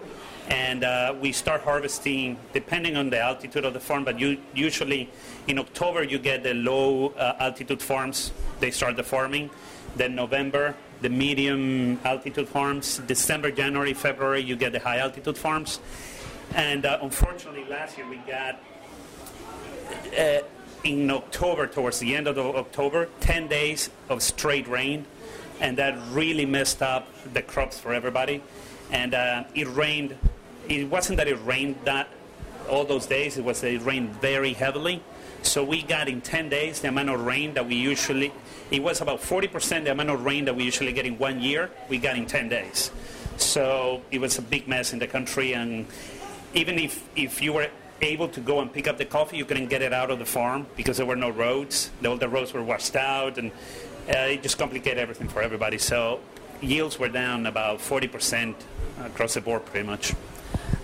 And 0.49 0.83
uh, 0.83 1.15
we 1.21 1.33
start 1.33 1.61
harvesting 1.63 2.39
depending 2.53 2.97
on 2.97 3.11
the 3.11 3.21
altitude 3.21 3.65
of 3.65 3.75
the 3.75 3.81
farm, 3.81 4.05
but 4.05 4.19
you, 4.19 4.39
usually 4.55 5.11
in 5.47 5.59
October 5.59 6.03
you 6.03 6.19
get 6.19 6.43
the 6.43 6.55
low 6.55 7.09
uh, 7.11 7.37
altitude 7.39 7.83
farms, 7.83 8.33
they 8.59 8.71
start 8.71 8.97
the 8.97 9.03
farming. 9.03 9.51
Then 9.99 10.15
November, 10.15 10.77
the 11.01 11.09
medium 11.09 12.01
altitude 12.05 12.49
farms. 12.49 13.03
December, 13.07 13.51
January, 13.51 13.95
February, 13.95 14.41
you 14.41 14.55
get 14.55 14.73
the 14.73 14.79
high 14.79 14.99
altitude 14.99 15.37
farms. 15.37 15.81
And 16.55 16.87
uh, 16.87 17.01
unfortunately, 17.03 17.65
last 17.69 17.99
year 17.99 18.09
we 18.09 18.19
got 18.19 18.63
uh, 20.17 20.39
in 20.85 21.11
October, 21.11 21.67
towards 21.67 21.99
the 21.99 22.15
end 22.15 22.29
of 22.29 22.39
October, 22.39 23.09
10 23.21 23.49
days 23.49 23.91
of 24.09 24.23
straight 24.23 24.69
rain, 24.69 25.05
and 25.61 25.77
that 25.79 25.99
really 26.13 26.47
messed 26.47 26.81
up 26.81 27.09
the 27.35 27.43
crops 27.43 27.79
for 27.81 27.93
everybody. 27.93 28.41
And 28.93 29.15
uh, 29.15 29.45
it 29.55 29.67
rained. 29.69 30.17
It 30.69 30.89
wasn't 30.89 31.17
that 31.17 31.27
it 31.27 31.39
rained 31.45 31.77
that 31.85 32.09
all 32.71 32.85
those 32.85 33.07
days. 33.07 33.37
It 33.37 33.45
was 33.45 33.65
it 33.65 33.83
rained 33.83 34.15
very 34.21 34.53
heavily. 34.53 35.03
So 35.43 35.65
we 35.65 35.83
got 35.83 36.09
in 36.09 36.21
10 36.21 36.49
days 36.49 36.81
the 36.81 36.89
amount 36.89 37.11
of 37.11 37.21
rain 37.25 37.55
that 37.55 37.67
we 37.67 37.75
usually. 37.75 38.33
It 38.71 38.83
was 38.83 39.01
about 39.01 39.21
40% 39.21 39.85
the 39.85 39.93
amount 39.93 40.11
of 40.11 40.25
rain 40.25 40.45
that 40.45 40.55
we 40.55 40.65
usually 40.65 40.93
get 40.93 41.07
in 41.07 41.19
one 41.19 41.41
year. 41.41 41.71
We 41.89 41.99
got 41.99 42.17
in 42.17 42.27
10 42.27 42.49
days. 42.49 42.91
So 43.39 44.03
it 44.11 44.21
was 44.21 44.39
a 44.39 44.43
big 44.43 44.67
mess 44.67 44.93
in 44.93 44.99
the 44.99 45.07
country, 45.07 45.55
and 45.55 45.87
even 46.55 46.79
if 46.79 47.09
if 47.15 47.41
you 47.41 47.53
were 47.53 47.69
able 48.01 48.29
to 48.29 48.41
go 48.41 48.61
and 48.61 48.73
pick 48.73 48.89
up 48.89 48.99
the 48.99 49.05
coffee, 49.05 49.37
you 49.37 49.45
couldn't 49.45 49.69
get 49.69 49.81
it 49.81 49.93
out 49.93 50.11
of 50.11 50.19
the 50.19 50.25
farm 50.25 50.67
because 50.77 50.97
there 50.97 51.07
were 51.07 51.17
no 51.17 51.31
roads. 51.31 51.91
All 52.05 52.17
the 52.17 52.29
roads 52.29 52.53
were 52.53 52.63
washed 52.63 52.97
out, 52.97 53.39
and 53.39 53.53
uh, 54.09 54.35
it 54.35 54.43
just 54.43 54.59
complicated 54.59 54.99
everything 54.99 55.29
for 55.29 55.41
everybody. 55.41 55.79
So 55.79 56.21
yields 56.61 56.99
were 56.99 57.09
down 57.09 57.47
about 57.47 57.79
40% 57.79 58.55
across 59.05 59.35
the 59.35 59.41
board, 59.41 59.65
pretty 59.67 59.87
much. 59.87 60.15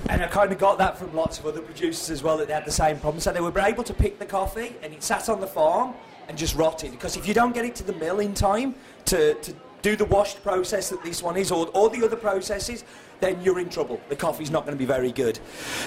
And 0.08 0.22
I 0.22 0.26
kind 0.26 0.52
of 0.52 0.58
got 0.58 0.78
that 0.78 0.98
from 0.98 1.14
lots 1.14 1.38
of 1.38 1.46
other 1.46 1.60
producers 1.60 2.10
as 2.10 2.22
well 2.22 2.36
that 2.36 2.46
they 2.46 2.54
had 2.54 2.66
the 2.66 2.70
same 2.70 2.98
problem. 2.98 3.20
So 3.20 3.32
they 3.32 3.40
were 3.40 3.58
able 3.58 3.84
to 3.84 3.94
pick 3.94 4.18
the 4.18 4.26
coffee 4.26 4.76
and 4.82 4.92
it 4.92 5.02
sat 5.02 5.28
on 5.28 5.40
the 5.40 5.46
farm 5.46 5.94
and 6.28 6.36
just 6.36 6.54
rotted. 6.54 6.90
Because 6.90 7.16
if 7.16 7.26
you 7.26 7.34
don't 7.34 7.54
get 7.54 7.64
it 7.64 7.74
to 7.76 7.84
the 7.84 7.94
mill 7.94 8.20
in 8.20 8.34
time 8.34 8.74
to, 9.06 9.34
to 9.34 9.54
do 9.82 9.96
the 9.96 10.04
washed 10.06 10.42
process 10.42 10.88
that 10.90 11.02
this 11.04 11.22
one 11.22 11.36
is, 11.36 11.50
or, 11.50 11.68
or 11.74 11.90
the 11.90 12.04
other 12.04 12.16
processes, 12.16 12.84
then 13.20 13.40
you're 13.42 13.58
in 13.58 13.68
trouble. 13.68 14.00
The 14.08 14.16
coffee's 14.16 14.50
not 14.50 14.64
going 14.64 14.76
to 14.76 14.78
be 14.78 14.86
very 14.86 15.12
good. 15.12 15.38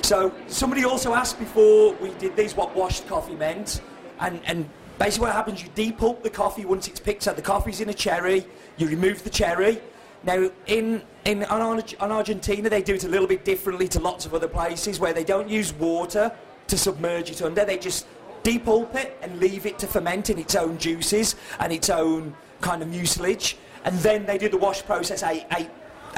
So 0.01 0.33
somebody 0.47 0.83
also 0.83 1.13
asked 1.13 1.39
before 1.39 1.93
we 1.95 2.09
did 2.15 2.36
these 2.36 2.55
what 2.55 2.75
washed 2.75 3.07
coffee 3.07 3.36
meant, 3.36 3.81
and, 4.19 4.39
and 4.45 4.69
basically 5.00 5.27
what 5.27 5.36
happens, 5.36 5.63
you 5.63 5.69
depulp 5.69 6.24
the 6.24 6.29
coffee 6.29 6.65
once 6.65 6.88
it's 6.88 7.00
picked. 7.00 7.24
So 7.24 7.33
the 7.33 7.41
coffee's 7.41 7.81
in 7.81 7.89
a 7.89 7.93
cherry, 7.93 8.45
you 8.77 8.88
remove 8.88 9.24
the 9.24 9.29
cherry. 9.29 9.81
Now, 10.24 10.50
in, 10.65 11.01
in 11.25 11.43
on, 11.45 11.81
on 12.00 12.12
Argentina, 12.12 12.69
they 12.69 12.81
do 12.81 12.95
it 12.95 13.03
a 13.03 13.07
little 13.07 13.27
bit 13.27 13.45
differently 13.45 13.88
to 13.89 14.00
lots 14.00 14.25
of 14.25 14.33
other 14.33 14.47
places 14.47 15.00
where 15.00 15.13
they 15.13 15.24
don't 15.24 15.50
use 15.50 15.74
water 15.74 16.31
to 16.67 16.77
submerge 16.77 17.29
it 17.29 17.41
under. 17.41 17.63
They 17.63 17.77
just 17.77 18.07
depulp 18.43 18.95
it 18.95 19.17
and 19.21 19.39
leave 19.39 19.65
it 19.65 19.77
to 19.79 19.88
ferment 19.88 20.29
in 20.29 20.38
its 20.38 20.55
own 20.55 20.77
juices 20.77 21.36
and 21.59 21.71
its 21.71 21.89
own 21.89 22.36
kind 22.62 22.81
of 22.81 22.89
mucilage. 22.89 23.57
And 23.83 23.97
then 24.00 24.25
they 24.25 24.38
do 24.38 24.50
the 24.50 24.57
wash 24.57 24.83
process 24.83 25.24
eight, 25.24 25.45
eight, 25.57 25.69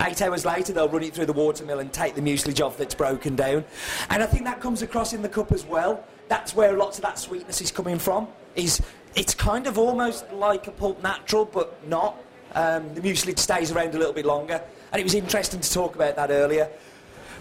eight 0.01 0.22
hours 0.22 0.46
later. 0.46 0.74
They'll 0.74 0.89
run 0.89 1.03
it 1.03 1.13
through 1.13 1.27
the 1.27 1.34
water 1.34 1.65
mill 1.65 1.79
and 1.79 1.91
take 1.91 2.15
the 2.15 2.22
mucilage 2.22 2.62
off 2.62 2.77
that's 2.77 2.96
broken 2.96 3.36
down. 3.36 3.65
And 4.10 4.24
I 4.24 4.25
think 4.25 4.46
that 4.46 4.60
comes 4.62 4.82
across 4.82 5.13
in 5.13 5.22
the 5.22 5.29
cup 5.29 5.51
as 5.51 5.65
well. 5.65 6.03
That's 6.27 6.56
where 6.56 6.77
lots 6.77 6.98
of 6.98 7.03
that 7.03 7.20
sweetness 7.20 7.62
is 7.62 7.72
coming 7.72 8.00
from. 8.00 8.27
Is 8.56 8.82
it's 9.15 9.34
kind 9.34 9.68
of 9.68 9.77
almost 9.77 10.32
like 10.32 10.68
a 10.68 10.72
pulp 10.72 11.01
natural, 11.01 11.46
but 11.46 11.88
not. 11.88 12.18
Um, 12.53 12.94
the 12.96 13.01
mucilage 13.01 13.39
stays 13.39 13.72
around 13.72 13.94
a 13.96 13.98
little 13.98 14.13
bit 14.13 14.25
longer, 14.25 14.62
and 14.91 15.00
it 15.00 15.03
was 15.03 15.13
interesting 15.13 15.60
to 15.60 15.72
talk 15.72 15.96
about 15.96 16.15
that 16.15 16.32
earlier. 16.32 16.70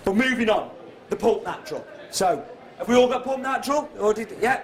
But 0.04 0.16
moving 0.16 0.50
on, 0.50 0.70
the 1.08 1.16
pulp 1.16 1.44
natural. 1.44 1.86
So, 2.10 2.44
have 2.78 2.88
we 2.88 2.94
all 2.94 3.08
got 3.08 3.24
pulp 3.24 3.40
natural? 3.40 3.88
Or 3.98 4.12
did 4.14 4.36
yeah? 4.40 4.62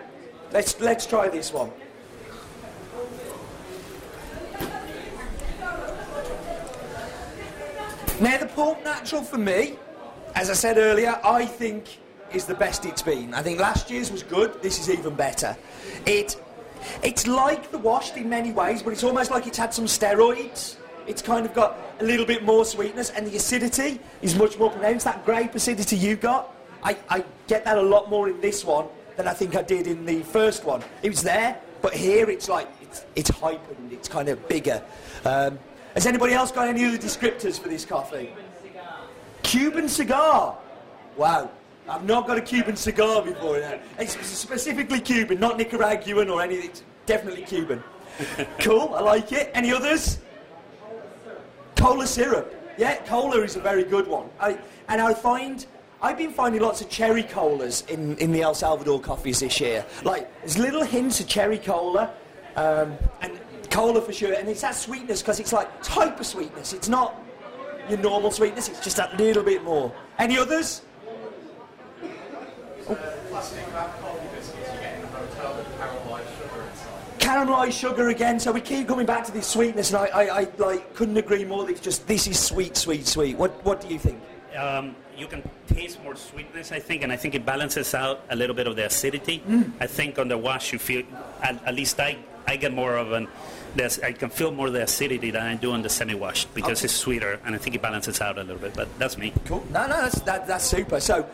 Let's 0.52 0.78
let's 0.80 1.06
try 1.06 1.28
this 1.28 1.52
one. 1.52 1.70
Now, 8.20 8.38
the 8.38 8.46
pulp 8.46 8.84
natural 8.84 9.22
for 9.22 9.38
me, 9.38 9.76
as 10.36 10.48
I 10.48 10.52
said 10.52 10.78
earlier, 10.78 11.18
I 11.24 11.44
think 11.44 11.98
is 12.32 12.44
the 12.44 12.54
best 12.54 12.86
it's 12.86 13.02
been. 13.02 13.34
I 13.34 13.42
think 13.42 13.58
last 13.58 13.90
year's 13.90 14.12
was 14.12 14.22
good. 14.22 14.62
This 14.62 14.78
is 14.78 14.88
even 14.88 15.14
better. 15.14 15.56
It, 16.06 16.40
it's 17.02 17.26
like 17.26 17.70
the 17.70 17.78
washed 17.78 18.16
in 18.16 18.28
many 18.28 18.52
ways, 18.52 18.82
but 18.82 18.92
it's 18.92 19.04
almost 19.04 19.30
like 19.30 19.46
it's 19.46 19.58
had 19.58 19.72
some 19.72 19.86
steroids. 19.86 20.76
It's 21.06 21.20
kind 21.20 21.44
of 21.44 21.54
got 21.54 21.76
a 22.00 22.04
little 22.04 22.26
bit 22.26 22.44
more 22.44 22.64
sweetness, 22.64 23.10
and 23.10 23.26
the 23.26 23.36
acidity 23.36 24.00
is 24.22 24.34
much 24.34 24.58
more 24.58 24.70
pronounced. 24.70 25.04
That 25.04 25.24
grape 25.24 25.54
acidity 25.54 25.96
you 25.96 26.16
got, 26.16 26.54
I, 26.82 26.96
I 27.08 27.24
get 27.46 27.64
that 27.64 27.78
a 27.78 27.82
lot 27.82 28.08
more 28.08 28.28
in 28.28 28.40
this 28.40 28.64
one 28.64 28.86
than 29.16 29.28
I 29.28 29.32
think 29.32 29.54
I 29.56 29.62
did 29.62 29.86
in 29.86 30.06
the 30.06 30.22
first 30.22 30.64
one. 30.64 30.82
It 31.02 31.10
was 31.10 31.22
there, 31.22 31.58
but 31.82 31.92
here 31.94 32.30
it's 32.30 32.48
like 32.48 32.68
it's, 32.82 33.04
it's 33.14 33.30
heightened. 33.30 33.92
It's 33.92 34.08
kind 34.08 34.28
of 34.28 34.48
bigger. 34.48 34.82
Um, 35.24 35.58
has 35.94 36.06
anybody 36.06 36.32
else 36.32 36.50
got 36.50 36.68
any 36.68 36.84
other 36.84 36.98
descriptors 36.98 37.60
for 37.60 37.68
this 37.68 37.84
coffee? 37.84 38.30
Cuban 39.42 39.88
cigar. 39.88 40.56
Wow. 41.16 41.50
I've 41.88 42.04
not 42.04 42.26
got 42.26 42.38
a 42.38 42.40
Cuban 42.40 42.76
cigar 42.76 43.22
before 43.22 43.60
now. 43.60 43.78
It's 43.98 44.18
specifically 44.26 45.00
Cuban, 45.00 45.38
not 45.38 45.58
Nicaraguan 45.58 46.30
or 46.30 46.42
anything. 46.42 46.70
It's 46.70 46.82
definitely 47.06 47.42
Cuban. 47.42 47.82
cool, 48.60 48.94
I 48.94 49.00
like 49.00 49.32
it. 49.32 49.50
Any 49.54 49.72
others? 49.72 50.18
Cola 51.76 52.06
syrup. 52.06 52.54
Yeah, 52.78 52.96
cola 53.04 53.40
is 53.42 53.56
a 53.56 53.60
very 53.60 53.84
good 53.84 54.06
one. 54.06 54.30
I, 54.40 54.58
and 54.88 55.00
I 55.00 55.12
find, 55.12 55.66
I've 56.00 56.16
been 56.16 56.32
finding 56.32 56.62
lots 56.62 56.80
of 56.80 56.88
cherry 56.88 57.22
colas 57.22 57.82
in, 57.88 58.16
in 58.18 58.32
the 58.32 58.42
El 58.42 58.54
Salvador 58.54 59.00
coffees 59.00 59.40
this 59.40 59.60
year. 59.60 59.84
Like, 60.02 60.30
there's 60.40 60.58
little 60.58 60.82
hints 60.82 61.20
of 61.20 61.28
cherry 61.28 61.58
cola. 61.58 62.14
Um, 62.56 62.96
and 63.20 63.38
cola 63.70 64.00
for 64.00 64.12
sure, 64.12 64.32
and 64.32 64.48
it's 64.48 64.60
that 64.60 64.76
sweetness 64.76 65.20
because 65.20 65.40
it's 65.40 65.52
like 65.52 65.68
it's 65.80 65.88
hyper 65.88 66.22
sweetness. 66.22 66.72
It's 66.72 66.88
not 66.88 67.20
your 67.88 67.98
normal 67.98 68.30
sweetness. 68.30 68.68
It's 68.68 68.80
just 68.80 68.96
that 68.96 69.16
little 69.18 69.42
bit 69.42 69.64
more. 69.64 69.92
Any 70.18 70.38
others? 70.38 70.82
Caramelised 77.18 77.72
sugar 77.72 78.10
again, 78.10 78.38
so 78.38 78.52
we 78.52 78.60
keep 78.60 78.86
coming 78.88 79.06
back 79.06 79.24
to 79.24 79.32
this 79.32 79.46
sweetness, 79.46 79.92
and 79.92 79.98
I, 79.98 80.06
I, 80.06 80.40
I 80.40 80.48
like 80.58 80.94
couldn't 80.94 81.16
agree 81.16 81.44
more. 81.44 81.68
It's 81.70 81.80
just 81.80 82.06
this 82.06 82.26
is 82.26 82.38
sweet, 82.38 82.76
sweet, 82.76 83.06
sweet. 83.06 83.38
What, 83.38 83.52
what 83.64 83.80
do 83.80 83.88
you 83.88 83.98
think? 83.98 84.20
Um, 84.56 84.94
you 85.16 85.26
can 85.26 85.42
taste 85.66 86.02
more 86.02 86.16
sweetness, 86.16 86.70
I 86.72 86.80
think, 86.80 87.02
and 87.02 87.10
I 87.10 87.16
think 87.16 87.34
it 87.34 87.46
balances 87.46 87.94
out 87.94 88.20
a 88.30 88.36
little 88.36 88.54
bit 88.54 88.66
of 88.66 88.76
the 88.76 88.86
acidity. 88.86 89.42
Mm. 89.48 89.72
I 89.80 89.86
think 89.86 90.18
on 90.18 90.28
the 90.28 90.36
wash 90.36 90.72
you 90.72 90.78
feel, 90.78 91.02
at, 91.42 91.64
at 91.64 91.74
least 91.74 91.98
I, 92.00 92.18
I 92.46 92.56
get 92.56 92.72
more 92.74 92.96
of 92.96 93.12
an, 93.12 93.28
I 94.02 94.12
can 94.12 94.28
feel 94.28 94.50
more 94.52 94.70
the 94.70 94.82
acidity 94.82 95.30
than 95.30 95.42
I 95.42 95.54
do 95.56 95.72
on 95.72 95.82
the 95.82 95.88
semi-washed 95.88 96.52
because 96.54 96.80
Okay. 96.80 96.84
it's 96.84 96.94
sweeter, 96.94 97.40
and 97.44 97.54
I 97.54 97.58
think 97.58 97.74
it 97.74 97.82
balances 97.82 98.20
out 98.20 98.38
a 98.38 98.42
little 98.42 98.60
bit. 98.60 98.74
But 98.74 98.88
that's 98.98 99.16
me. 99.16 99.32
Cool. 99.46 99.64
No, 99.70 99.86
no, 99.86 100.02
that's, 100.02 100.20
that, 100.20 100.46
that's 100.46 100.64
super. 100.64 101.00
So, 101.00 101.26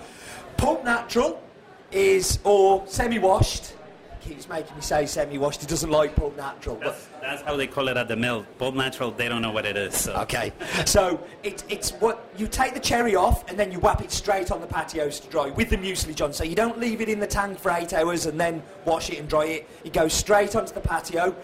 pulp 0.61 0.85
natural 0.85 1.43
is, 1.90 2.38
or 2.45 2.87
semi-washed. 2.87 3.75
Keeps 4.21 4.47
making 4.50 4.76
me 4.76 4.83
say 4.83 5.07
semi-washed. 5.07 5.62
He 5.62 5.67
doesn't 5.67 5.90
like 5.90 6.14
pulp 6.14 6.37
natural. 6.37 6.76
But 6.76 6.85
That's, 6.85 7.09
that's 7.23 7.43
how 7.43 7.57
they 7.57 7.67
call 7.67 7.88
it 7.88 7.97
at 7.97 8.07
the 8.07 8.17
mill. 8.17 8.45
Pulp 8.59 8.75
natural, 8.75 9.11
they 9.11 9.31
don't 9.31 9.40
know 9.40 9.50
what 9.50 9.64
it 9.64 9.79
is. 9.79 9.95
So. 9.95 10.12
Okay, 10.17 10.52
so 10.85 11.19
it, 11.43 11.64
it's 11.71 11.93
what 11.93 12.29
you 12.37 12.47
take 12.47 12.75
the 12.75 12.81
cherry 12.81 13.17
off 13.17 13.49
and 13.49 13.59
then 13.59 13.73
you 13.73 13.81
whap 13.81 14.02
it 14.02 14.12
straight 14.12 14.50
on 14.50 14.61
the 14.61 14.67
patios 14.67 15.19
to 15.21 15.29
dry 15.31 15.49
with 15.49 15.71
the 15.71 15.79
mucilage 15.79 16.21
on. 16.21 16.35
So 16.35 16.45
you 16.45 16.55
don't 16.55 16.79
leave 16.79 17.00
it 17.00 17.09
in 17.09 17.19
the 17.19 17.26
tank 17.26 17.59
for 17.59 17.71
eight 17.73 17.95
hours 17.95 18.26
and 18.26 18.38
then 18.38 18.62
wash 18.85 19.09
it 19.09 19.19
and 19.19 19.29
dry 19.29 19.47
it. 19.47 19.71
It 19.85 19.95
goes 19.95 20.12
straight 20.12 20.55
onto 20.55 20.75
the 20.75 20.81
patio. 20.81 21.35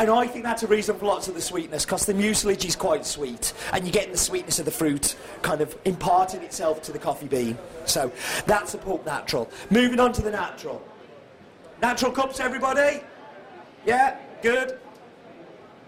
And 0.00 0.08
I 0.08 0.26
think 0.26 0.44
that's 0.44 0.62
a 0.62 0.66
reason 0.66 0.96
for 0.96 1.04
lots 1.04 1.28
of 1.28 1.34
the 1.34 1.42
sweetness 1.42 1.84
because 1.84 2.06
the 2.06 2.14
mucilage 2.14 2.64
is 2.64 2.74
quite 2.74 3.04
sweet 3.04 3.52
and 3.74 3.84
you're 3.84 3.92
getting 3.92 4.12
the 4.12 4.16
sweetness 4.16 4.58
of 4.58 4.64
the 4.64 4.70
fruit 4.70 5.14
kind 5.42 5.60
of 5.60 5.76
imparting 5.84 6.42
itself 6.42 6.80
to 6.84 6.92
the 6.92 6.98
coffee 6.98 7.28
bean. 7.28 7.58
So 7.84 8.10
that's 8.46 8.72
the 8.72 8.78
pulp 8.78 9.04
natural. 9.04 9.50
Moving 9.68 10.00
on 10.00 10.14
to 10.14 10.22
the 10.22 10.30
natural. 10.30 10.82
Natural 11.82 12.12
cups, 12.12 12.40
everybody? 12.40 13.02
Yeah, 13.84 14.16
good. 14.40 14.78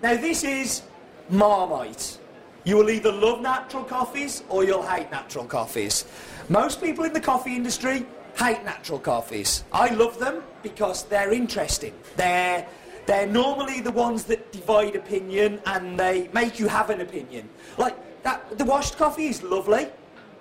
Now, 0.02 0.14
this 0.16 0.45
is 0.45 0.83
Marmite. 1.31 2.19
You 2.64 2.76
will 2.76 2.90
either 2.90 3.11
love 3.11 3.40
natural 3.40 3.85
coffees 3.85 4.42
or 4.50 4.62
you'll 4.62 4.87
hate 4.87 5.11
natural 5.11 5.47
coffees. 5.47 6.04
Most 6.50 6.83
people 6.83 7.04
in 7.04 7.14
the 7.14 7.21
coffee 7.21 7.57
industry 7.57 8.04
hate 8.37 8.62
natural 8.62 8.99
coffees. 8.99 9.64
I 9.73 9.88
love 9.95 10.19
them 10.19 10.42
because 10.62 11.04
they're 11.04 11.33
interesting. 11.33 11.95
They're, 12.16 12.66
they're 13.07 13.27
normally 13.27 13.81
the 13.81 13.91
ones 13.91 14.25
that 14.25 14.53
divide 14.53 14.97
opinion 14.97 15.61
and 15.67 15.99
they 15.99 16.29
make 16.33 16.59
you 16.59 16.69
have 16.69 16.91
an 16.91 17.01
opinion. 17.01 17.49
Like, 17.79 17.97
that, 18.23 18.57
the 18.57 18.65
washed 18.65 18.97
coffee 18.97 19.27
is 19.27 19.43
lovely, 19.43 19.89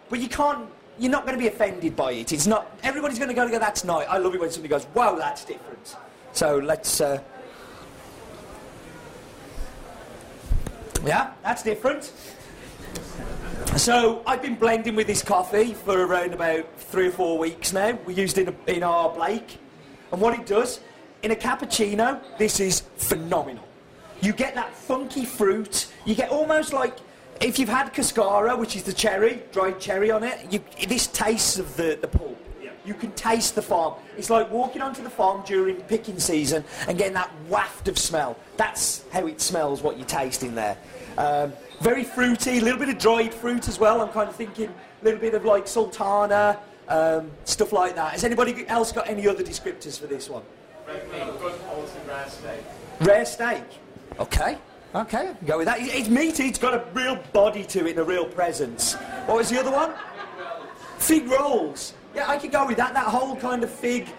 but 0.09 0.19
you 0.19 0.27
can't, 0.27 0.69
you're 0.99 1.11
not 1.11 1.25
going 1.25 1.37
to 1.37 1.41
be 1.41 1.47
offended 1.47 1.95
by 1.95 2.11
it. 2.11 2.31
It's 2.31 2.47
not, 2.47 2.77
everybody's 2.83 3.17
going 3.17 3.29
to 3.29 3.35
go 3.35 3.47
that's 3.47 3.83
nice. 3.83 4.05
I 4.07 4.17
love 4.17 4.35
it 4.35 4.41
when 4.41 4.51
somebody 4.51 4.69
goes, 4.69 4.85
wow, 4.93 5.15
that's 5.15 5.43
different. 5.45 5.95
So 6.33 6.57
let's, 6.57 7.01
uh, 7.01 7.19
Yeah, 11.05 11.31
that's 11.41 11.63
different. 11.63 12.11
So 13.75 14.21
I've 14.27 14.41
been 14.41 14.55
blending 14.55 14.95
with 14.95 15.07
this 15.07 15.23
coffee 15.23 15.73
for 15.73 16.05
around 16.05 16.33
about 16.33 16.67
three 16.77 17.07
or 17.07 17.11
four 17.11 17.39
weeks 17.39 17.73
now. 17.73 17.97
We 18.05 18.13
used 18.13 18.37
it 18.37 18.53
in 18.67 18.83
our 18.83 19.09
Blake, 19.09 19.57
and 20.11 20.21
what 20.21 20.39
it 20.39 20.45
does 20.45 20.79
in 21.23 21.31
a 21.31 21.35
cappuccino, 21.35 22.19
this 22.37 22.59
is 22.59 22.81
phenomenal. 22.97 23.67
You 24.21 24.33
get 24.33 24.55
that 24.55 24.73
funky 24.73 25.25
fruit. 25.25 25.87
You 26.05 26.15
get 26.15 26.29
almost 26.29 26.73
like 26.73 26.97
if 27.39 27.57
you've 27.57 27.69
had 27.69 27.91
cascara, 27.91 28.55
which 28.55 28.75
is 28.75 28.83
the 28.83 28.93
cherry, 28.93 29.41
dried 29.51 29.79
cherry 29.79 30.11
on 30.11 30.23
it. 30.23 30.39
You, 30.51 30.63
this 30.87 31.07
tastes 31.07 31.57
of 31.57 31.75
the, 31.75 31.97
the 31.99 32.07
pulp. 32.07 32.37
You 32.83 32.95
can 32.95 33.11
taste 33.11 33.53
the 33.53 33.61
farm. 33.61 33.93
It's 34.17 34.31
like 34.31 34.49
walking 34.49 34.81
onto 34.81 35.03
the 35.03 35.09
farm 35.09 35.43
during 35.45 35.75
picking 35.83 36.19
season 36.19 36.63
and 36.87 36.97
getting 36.97 37.13
that 37.13 37.31
waft 37.47 37.87
of 37.87 37.97
smell. 37.97 38.37
That's 38.57 39.03
how 39.11 39.27
it 39.27 39.39
smells, 39.39 39.83
what 39.83 39.97
you 39.99 40.05
taste 40.05 40.41
in 40.41 40.55
there. 40.55 40.77
Um, 41.17 41.53
very 41.81 42.03
fruity, 42.03 42.57
a 42.57 42.61
little 42.61 42.79
bit 42.79 42.89
of 42.89 42.97
dried 42.97 43.33
fruit 43.33 43.67
as 43.67 43.79
well. 43.79 44.01
I'm 44.01 44.09
kind 44.09 44.29
of 44.29 44.35
thinking 44.35 44.69
a 44.69 45.05
little 45.05 45.19
bit 45.19 45.35
of 45.35 45.45
like 45.45 45.67
sultana, 45.67 46.59
um, 46.87 47.31
stuff 47.45 47.71
like 47.71 47.95
that. 47.95 48.13
Has 48.13 48.23
anybody 48.23 48.67
else 48.67 48.91
got 48.91 49.07
any 49.07 49.27
other 49.27 49.43
descriptors 49.43 49.99
for 49.99 50.07
this 50.07 50.27
one? 50.27 50.43
Rare 52.99 53.25
steak. 53.25 53.63
Okay. 54.19 54.57
Okay, 54.93 55.33
go 55.45 55.59
with 55.59 55.67
that. 55.67 55.77
It's, 55.79 56.09
meaty, 56.09 56.47
it's 56.47 56.59
got 56.59 56.73
a 56.73 56.83
real 56.93 57.15
body 57.31 57.63
to 57.63 57.87
it 57.87 57.91
and 57.91 57.99
a 57.99 58.03
real 58.03 58.25
presence. 58.25 58.95
What 59.25 59.37
was 59.37 59.49
the 59.49 59.57
other 59.57 59.71
one? 59.71 59.93
Fig 60.97 61.29
rolls. 61.29 61.93
Yeah, 62.13 62.29
I 62.29 62.37
could 62.37 62.51
go 62.51 62.67
with 62.67 62.75
that. 62.75 62.93
That 62.93 63.05
whole 63.05 63.37
kind 63.37 63.63
of 63.63 63.69
fig, 63.69 64.09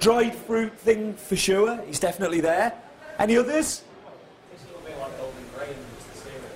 dried 0.00 0.34
fruit 0.34 0.76
thing 0.78 1.12
for 1.14 1.36
sure 1.36 1.78
is 1.82 2.00
definitely 2.00 2.40
there. 2.40 2.72
Any 3.18 3.36
others? 3.36 3.82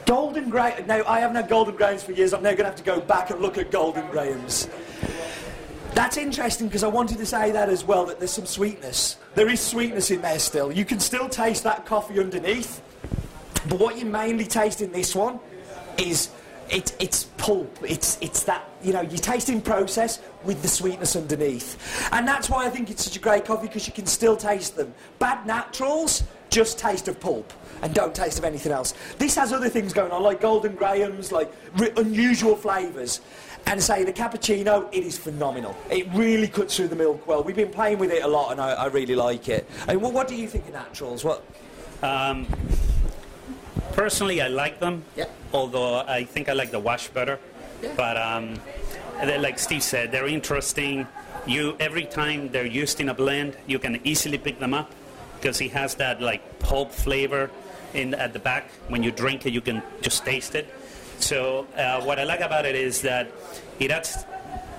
Golden 0.07 0.49
Graham. 0.49 0.87
No, 0.87 1.05
I 1.07 1.21
haven't 1.21 1.37
had 1.37 1.49
Golden 1.49 1.77
Grahams 1.77 2.03
for 2.03 2.13
years. 2.13 2.33
I'm 2.33 2.43
now 2.43 2.51
going 2.51 2.59
to 2.59 2.65
have 2.65 2.77
to 2.77 2.83
go 2.83 3.01
back 3.01 3.31
and 3.31 3.41
look 3.41 3.59
at 3.59 3.71
Golden 3.71 4.09
Grahams. 4.11 4.69
That's 5.97 6.19
interesting 6.19 6.67
because 6.69 6.85
I 6.85 6.89
wanted 6.89 7.17
to 7.17 7.25
say 7.25 7.53
that 7.53 7.71
as 7.71 7.83
well, 7.83 8.05
that 8.05 8.19
there's 8.19 8.31
some 8.31 8.45
sweetness. 8.45 9.17
There 9.35 9.49
is 9.49 9.61
sweetness 9.61 10.11
in 10.11 10.21
there 10.21 10.39
still. 10.39 10.71
You 10.71 10.85
can 10.85 11.01
still 11.01 11.27
taste 11.27 11.65
that 11.65 11.87
coffee 11.87 12.21
underneath, 12.21 12.83
but 13.67 13.79
what 13.79 13.97
you 13.99 14.05
mainly 14.05 14.45
taste 14.45 14.83
in 14.83 14.93
this 14.93 15.15
one 15.15 15.41
is 15.97 16.29
it, 16.69 16.95
it's 17.01 17.25
pulp. 17.39 17.79
It's, 17.83 18.19
it's 18.21 18.43
that, 18.43 18.69
you 18.83 18.93
know, 18.93 19.01
you're 19.01 19.17
tasting 19.17 19.63
process 19.63 20.21
with 20.45 20.61
the 20.61 20.69
sweetness 20.69 21.17
underneath. 21.17 22.11
And 22.13 22.29
that's 22.29 22.51
why 22.51 22.67
I 22.67 22.69
think 22.69 22.91
it's 22.91 23.05
such 23.07 23.17
a 23.17 23.21
great 23.21 23.47
coffee 23.47 23.67
because 23.67 23.87
you 23.87 23.95
can 23.95 24.05
still 24.05 24.37
taste 24.37 24.77
them. 24.77 24.93
Bad 25.19 25.47
naturals 25.47 26.25
just 26.51 26.79
taste 26.79 27.09
of 27.09 27.19
pulp 27.21 27.51
and 27.81 27.95
don't 27.95 28.15
taste 28.15 28.39
of 28.39 28.45
anything 28.45 28.71
else. 28.71 28.93
This 29.17 29.35
has 29.37 29.51
other 29.51 29.71
things 29.71 29.95
going 29.95 30.13
on, 30.13 30.23
like 30.23 30.43
Golden 30.43 30.75
Grahams, 30.75 31.33
like 31.33 31.51
unusual 31.97 32.55
flavours. 32.55 33.23
And 33.69 33.83
say 33.83 34.05
the 34.05 34.13
cappuccino, 34.13 34.89
it 34.93 35.03
is 35.05 35.19
phenomenal. 35.19 35.77
It 35.91 36.07
really 36.15 36.47
cuts 36.47 36.77
through 36.77 36.89
the 36.89 36.97
milk 36.97 37.27
well. 37.27 37.43
We've 37.43 37.57
been 37.57 37.71
playing 37.73 37.99
with 37.99 38.13
it 38.13 38.23
a 38.23 38.29
lot, 38.29 38.53
and 38.53 38.61
I, 38.61 38.73
I 38.73 38.87
really 38.87 39.17
like 39.17 39.49
it. 39.49 39.69
I 39.89 39.95
mean, 39.95 40.03
what, 40.03 40.13
what 40.13 40.29
do 40.29 40.37
you 40.37 40.47
think 40.47 40.69
of 40.69 40.73
naturals? 40.75 41.25
What? 41.25 41.45
Um, 42.01 42.47
personally, 43.93 44.41
I 44.41 44.49
like 44.49 44.79
them. 44.79 45.05
Yeah. 45.17 45.25
Although 45.53 45.99
I 46.07 46.25
think 46.25 46.49
I 46.49 46.53
like 46.53 46.71
the 46.71 46.79
wash 46.79 47.09
better. 47.09 47.41
Yeah. 47.83 47.93
But 47.97 48.17
um, 48.17 48.55
they're- 49.21 49.39
like 49.41 49.59
Steve 49.59 49.83
said, 49.83 50.13
they're 50.13 50.29
interesting. 50.29 51.07
You 51.47 51.77
every 51.81 52.05
time 52.05 52.49
they're 52.51 52.67
used 52.67 53.01
in 53.01 53.09
a 53.09 53.15
blend, 53.15 53.57
you 53.67 53.79
can 53.79 54.01
easily 54.05 54.39
pick 54.39 54.59
them 54.59 54.75
up 54.75 54.91
because 55.37 55.61
it 55.61 55.71
has 55.73 55.95
that 55.97 56.21
like 56.21 56.59
pulp 56.59 56.91
flavor 56.93 57.51
in 57.95 58.15
at 58.15 58.33
the 58.33 58.39
back. 58.39 58.71
When 58.89 59.03
you 59.03 59.11
drink 59.13 59.47
it, 59.47 59.53
you 59.53 59.61
can 59.61 59.83
just 60.03 60.25
taste 60.25 60.55
it. 60.55 60.67
So 61.19 61.67
uh, 61.77 62.03
what 62.03 62.19
I 62.19 62.25
like 62.25 62.41
about 62.41 62.67
it 62.67 62.75
is 62.75 63.03
that 63.03 63.31
it 63.79 63.91
adds 63.91 64.25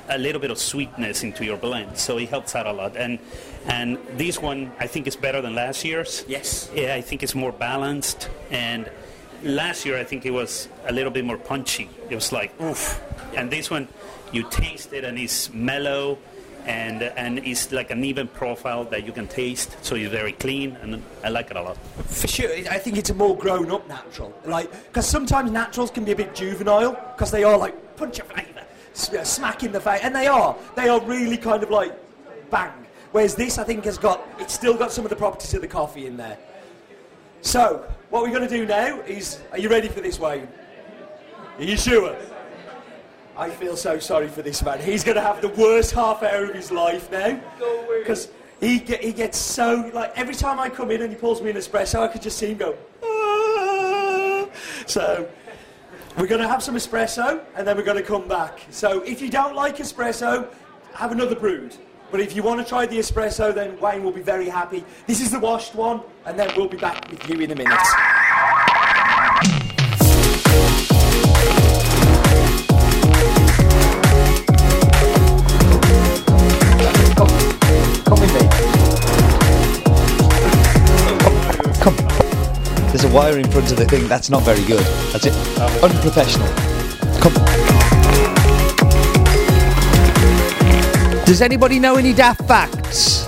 a 0.09 0.17
little 0.17 0.39
bit 0.39 0.51
of 0.51 0.57
sweetness 0.57 1.23
into 1.23 1.43
your 1.43 1.57
blend, 1.57 1.97
so 1.97 2.17
it 2.17 2.29
helps 2.29 2.55
out 2.55 2.65
a 2.65 2.71
lot. 2.71 2.95
And 2.95 3.19
and 3.67 3.97
this 4.15 4.41
one 4.41 4.71
I 4.79 4.87
think 4.87 5.07
is 5.07 5.15
better 5.15 5.41
than 5.41 5.55
last 5.55 5.83
year's. 5.83 6.23
Yes. 6.27 6.71
Yeah, 6.73 6.95
I 6.95 7.01
think 7.01 7.23
it's 7.23 7.35
more 7.35 7.51
balanced. 7.51 8.29
And 8.49 8.89
last 9.43 9.85
year 9.85 9.97
I 9.97 10.03
think 10.03 10.25
it 10.25 10.31
was 10.31 10.69
a 10.87 10.93
little 10.93 11.11
bit 11.11 11.25
more 11.25 11.37
punchy. 11.37 11.89
It 12.09 12.15
was 12.15 12.31
like 12.31 12.59
oof. 12.61 13.01
And 13.35 13.51
this 13.51 13.69
one, 13.69 13.87
you 14.31 14.43
taste 14.49 14.93
it 14.93 15.03
and 15.03 15.17
it's 15.17 15.51
mellow. 15.53 16.17
And, 16.67 17.01
and 17.01 17.39
it's 17.39 17.71
like 17.71 17.91
an 17.91 18.03
even 18.03 18.27
profile 18.27 18.83
that 18.85 19.05
you 19.05 19.13
can 19.13 19.27
taste, 19.27 19.77
so 19.81 19.95
it's 19.95 20.11
very 20.11 20.33
clean, 20.33 20.77
and 20.81 21.01
I 21.23 21.29
like 21.29 21.49
it 21.49 21.55
a 21.55 21.61
lot. 21.61 21.77
For 22.07 22.27
sure, 22.27 22.49
I 22.69 22.77
think 22.77 22.97
it's 22.97 23.09
a 23.09 23.13
more 23.13 23.37
grown-up 23.37 23.87
natural. 23.87 24.33
Like, 24.45 24.69
because 24.87 25.07
sometimes 25.07 25.49
naturals 25.49 25.91
can 25.91 26.03
be 26.03 26.11
a 26.11 26.15
bit 26.15 26.35
juvenile 26.35 26.91
because 27.15 27.31
they 27.31 27.45
are 27.45 27.57
like 27.57 27.95
punch 27.95 28.19
a 28.19 28.23
flavour, 28.23 28.63
uh, 29.17 29.23
smack 29.23 29.63
in 29.63 29.71
the 29.71 29.79
face, 29.79 30.01
and 30.03 30.13
they 30.13 30.27
are. 30.27 30.57
They 30.75 30.89
are 30.89 30.99
really 31.01 31.37
kind 31.37 31.63
of 31.63 31.69
like 31.69 31.93
bang. 32.51 32.73
Whereas 33.13 33.33
this, 33.33 33.57
I 33.57 33.63
think, 33.63 33.85
has 33.85 33.97
got 33.97 34.27
it's 34.37 34.53
still 34.53 34.75
got 34.75 34.91
some 34.91 35.05
of 35.05 35.09
the 35.09 35.15
properties 35.15 35.53
of 35.53 35.61
the 35.61 35.67
coffee 35.69 36.05
in 36.05 36.17
there. 36.17 36.37
So, 37.41 37.89
what 38.09 38.23
we're 38.23 38.35
going 38.35 38.47
to 38.47 38.57
do 38.57 38.65
now 38.65 38.99
is, 39.01 39.39
are 39.53 39.57
you 39.57 39.69
ready 39.69 39.87
for 39.87 40.01
this, 40.01 40.19
Wayne? 40.19 40.47
Are 41.57 41.63
you 41.63 41.77
sure? 41.77 42.15
I 43.37 43.51
feel 43.51 43.77
so 43.77 43.99
sorry 43.99 44.27
for 44.27 44.41
this 44.41 44.63
man. 44.63 44.79
He's 44.79 45.03
going 45.03 45.15
to 45.15 45.21
have 45.21 45.41
the 45.41 45.49
worst 45.49 45.91
half 45.91 46.23
hour 46.23 46.45
of 46.45 46.55
his 46.55 46.71
life 46.71 47.11
now. 47.11 47.39
Because 47.99 48.29
he, 48.59 48.79
get, 48.79 49.03
he 49.03 49.13
gets 49.13 49.37
so, 49.37 49.91
like, 49.93 50.11
every 50.17 50.33
time 50.33 50.59
I 50.59 50.69
come 50.69 50.89
in 50.89 51.03
and 51.03 51.11
he 51.11 51.15
pulls 51.15 51.39
me 51.39 51.51
an 51.51 51.55
espresso, 51.55 51.99
I 51.99 52.07
could 52.07 52.23
just 52.23 52.39
see 52.39 52.47
him 52.47 52.57
go, 52.57 52.75
"Ah." 53.03 54.47
So, 54.87 55.29
we're 56.17 56.25
going 56.25 56.41
to 56.41 56.47
have 56.47 56.63
some 56.63 56.75
espresso 56.75 57.43
and 57.55 57.67
then 57.67 57.77
we're 57.77 57.83
going 57.83 57.97
to 57.97 58.03
come 58.03 58.27
back. 58.27 58.61
So, 58.71 59.01
if 59.01 59.21
you 59.21 59.29
don't 59.29 59.55
like 59.55 59.77
espresso, 59.77 60.47
have 60.95 61.11
another 61.11 61.35
brewed. 61.35 61.75
But 62.09 62.21
if 62.21 62.35
you 62.35 62.41
want 62.41 62.59
to 62.61 62.67
try 62.67 62.87
the 62.87 62.97
espresso, 62.97 63.53
then 63.53 63.79
Wayne 63.79 64.03
will 64.03 64.11
be 64.11 64.21
very 64.21 64.49
happy. 64.49 64.83
This 65.05 65.21
is 65.21 65.29
the 65.29 65.39
washed 65.39 65.75
one, 65.75 66.01
and 66.25 66.39
then 66.39 66.49
we'll 66.57 66.69
be 66.69 66.77
back 66.77 67.07
with 67.11 67.29
you 67.29 67.39
in 67.41 67.51
a 67.51 67.55
minute. 67.55 67.77
Wire 83.17 83.39
in 83.39 83.49
front 83.49 83.71
of 83.71 83.77
the 83.77 83.85
thing. 83.85 84.07
That's 84.07 84.29
not 84.29 84.43
very 84.43 84.63
good. 84.65 84.85
That's 85.11 85.25
it. 85.25 85.33
Oh. 85.57 85.89
Unprofessional. 85.89 86.47
Come. 87.19 87.33
on. 87.35 87.47
Does 91.25 91.41
anybody 91.41 91.79
know 91.79 91.95
any 91.95 92.13
daft 92.13 92.47
facts? 92.47 93.25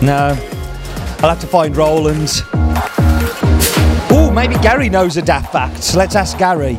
No. 0.00 0.34
I'll 1.20 1.28
have 1.28 1.40
to 1.42 1.46
find 1.46 1.76
Roland. 1.76 2.30
Oh, 4.10 4.32
maybe 4.34 4.54
Gary 4.62 4.88
knows 4.88 5.18
a 5.18 5.22
daft 5.22 5.52
fact. 5.52 5.94
Let's 5.94 6.16
ask 6.16 6.38
Gary. 6.38 6.78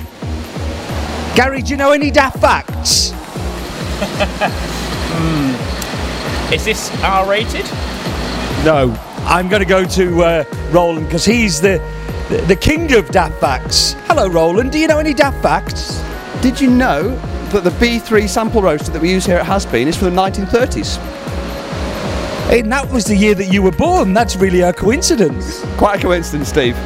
Gary, 1.35 1.61
do 1.61 1.69
you 1.69 1.77
know 1.77 1.91
any 1.91 2.09
daft 2.09 2.39
facts? 2.39 3.11
Hmm. 5.15 6.53
Is 6.53 6.65
this 6.65 6.91
R 7.01 7.25
rated? 7.29 7.65
No, 8.65 8.93
I'm 9.25 9.49
going 9.49 9.61
to 9.61 9.67
go 9.67 9.83
to 9.83 10.23
uh, 10.23 10.43
Roland 10.69 11.07
because 11.07 11.25
he's 11.25 11.59
the, 11.59 11.81
the 12.29 12.37
the 12.47 12.55
king 12.55 12.93
of 12.93 13.09
daft 13.09 13.39
facts. 13.41 13.95
Hello, 14.05 14.29
Roland. 14.29 14.71
Do 14.71 14.77
you 14.77 14.87
know 14.87 14.99
any 14.99 15.15
daft 15.15 15.41
facts? 15.41 15.99
Did 16.41 16.61
you 16.61 16.69
know 16.69 17.15
that 17.49 17.63
the 17.63 17.71
B3 17.71 18.29
sample 18.29 18.61
roaster 18.61 18.91
that 18.91 19.01
we 19.01 19.09
use 19.09 19.25
here 19.25 19.37
at 19.37 19.45
Has 19.45 19.65
Bean 19.65 19.87
is 19.87 19.97
from 19.97 20.13
the 20.13 20.21
1930s? 20.21 20.99
And 22.51 22.71
that 22.71 22.87
was 22.91 23.05
the 23.05 23.15
year 23.15 23.33
that 23.33 23.51
you 23.51 23.63
were 23.63 23.71
born. 23.71 24.13
That's 24.13 24.35
really 24.35 24.61
a 24.61 24.71
coincidence. 24.71 25.65
Quite 25.77 25.99
a 25.99 26.01
coincidence, 26.03 26.49
Steve. 26.49 26.77